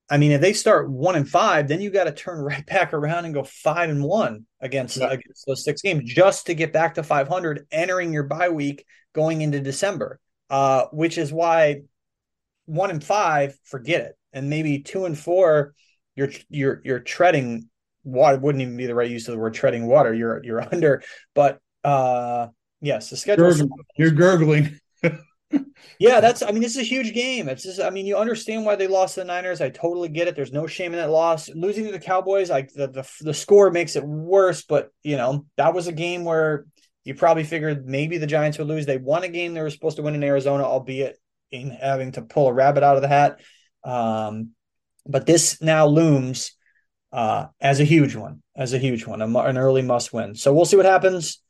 [0.09, 2.93] I mean, if they start one and five, then you got to turn right back
[2.93, 5.11] around and go five and one against, yeah.
[5.11, 9.41] against those six games just to get back to 500, entering your bye week going
[9.41, 10.19] into December.
[10.49, 11.81] Uh, which is why
[12.65, 15.73] one and five, forget it, and maybe two and four,
[16.15, 17.69] you're you're you're treading
[18.03, 18.37] water.
[18.37, 20.13] Wouldn't even be the right use of the word treading water.
[20.13, 21.03] You're you're under,
[21.35, 22.47] but uh,
[22.81, 23.53] yes, the schedule.
[23.97, 24.79] You're gurgling
[25.99, 26.41] yeah, that's.
[26.41, 27.49] I mean, this is a huge game.
[27.49, 27.79] It's just.
[27.79, 29.61] I mean, you understand why they lost the Niners.
[29.61, 30.35] I totally get it.
[30.35, 31.49] There's no shame in that loss.
[31.49, 34.63] Losing to the Cowboys, like the the, the score makes it worse.
[34.63, 36.65] But you know, that was a game where
[37.03, 38.85] you probably figured maybe the Giants would lose.
[38.85, 41.17] They won a game they were supposed to win in Arizona, albeit
[41.51, 43.39] in having to pull a rabbit out of the hat.
[43.83, 44.51] Um,
[45.07, 46.51] but this now looms
[47.11, 50.35] uh, as a huge one, as a huge one, a, an early must win.
[50.35, 51.41] So we'll see what happens.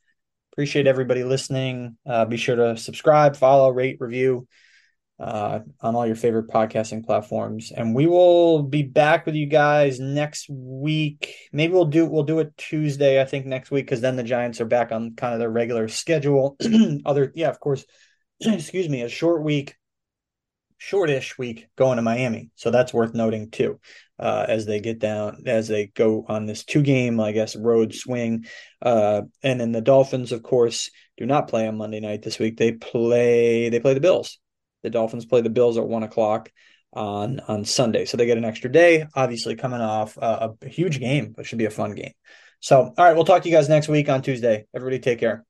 [0.52, 1.96] Appreciate everybody listening.
[2.06, 4.46] Uh, be sure to subscribe, follow, rate, review
[5.20, 7.70] uh, on all your favorite podcasting platforms.
[7.70, 11.34] And we will be back with you guys next week.
[11.52, 14.60] Maybe we'll do we'll do it Tuesday, I think, next week, because then the Giants
[14.60, 16.56] are back on kind of their regular schedule.
[17.04, 17.84] Other, yeah, of course.
[18.40, 19.76] excuse me, a short week
[20.80, 22.50] shortish week going to Miami.
[22.54, 23.78] So that's worth noting too,
[24.18, 27.94] uh, as they get down, as they go on this two game, I guess, road
[27.94, 28.46] swing.
[28.80, 32.56] Uh, and then the Dolphins, of course, do not play on Monday night this week.
[32.56, 34.38] They play, they play the Bills.
[34.82, 36.50] The Dolphins play the Bills at one o'clock
[36.92, 38.04] on, on Sunday.
[38.04, 41.58] So they get an extra day, obviously coming off a, a huge game, but should
[41.58, 42.12] be a fun game.
[42.60, 44.66] So, all right, we'll talk to you guys next week on Tuesday.
[44.74, 45.44] Everybody take care.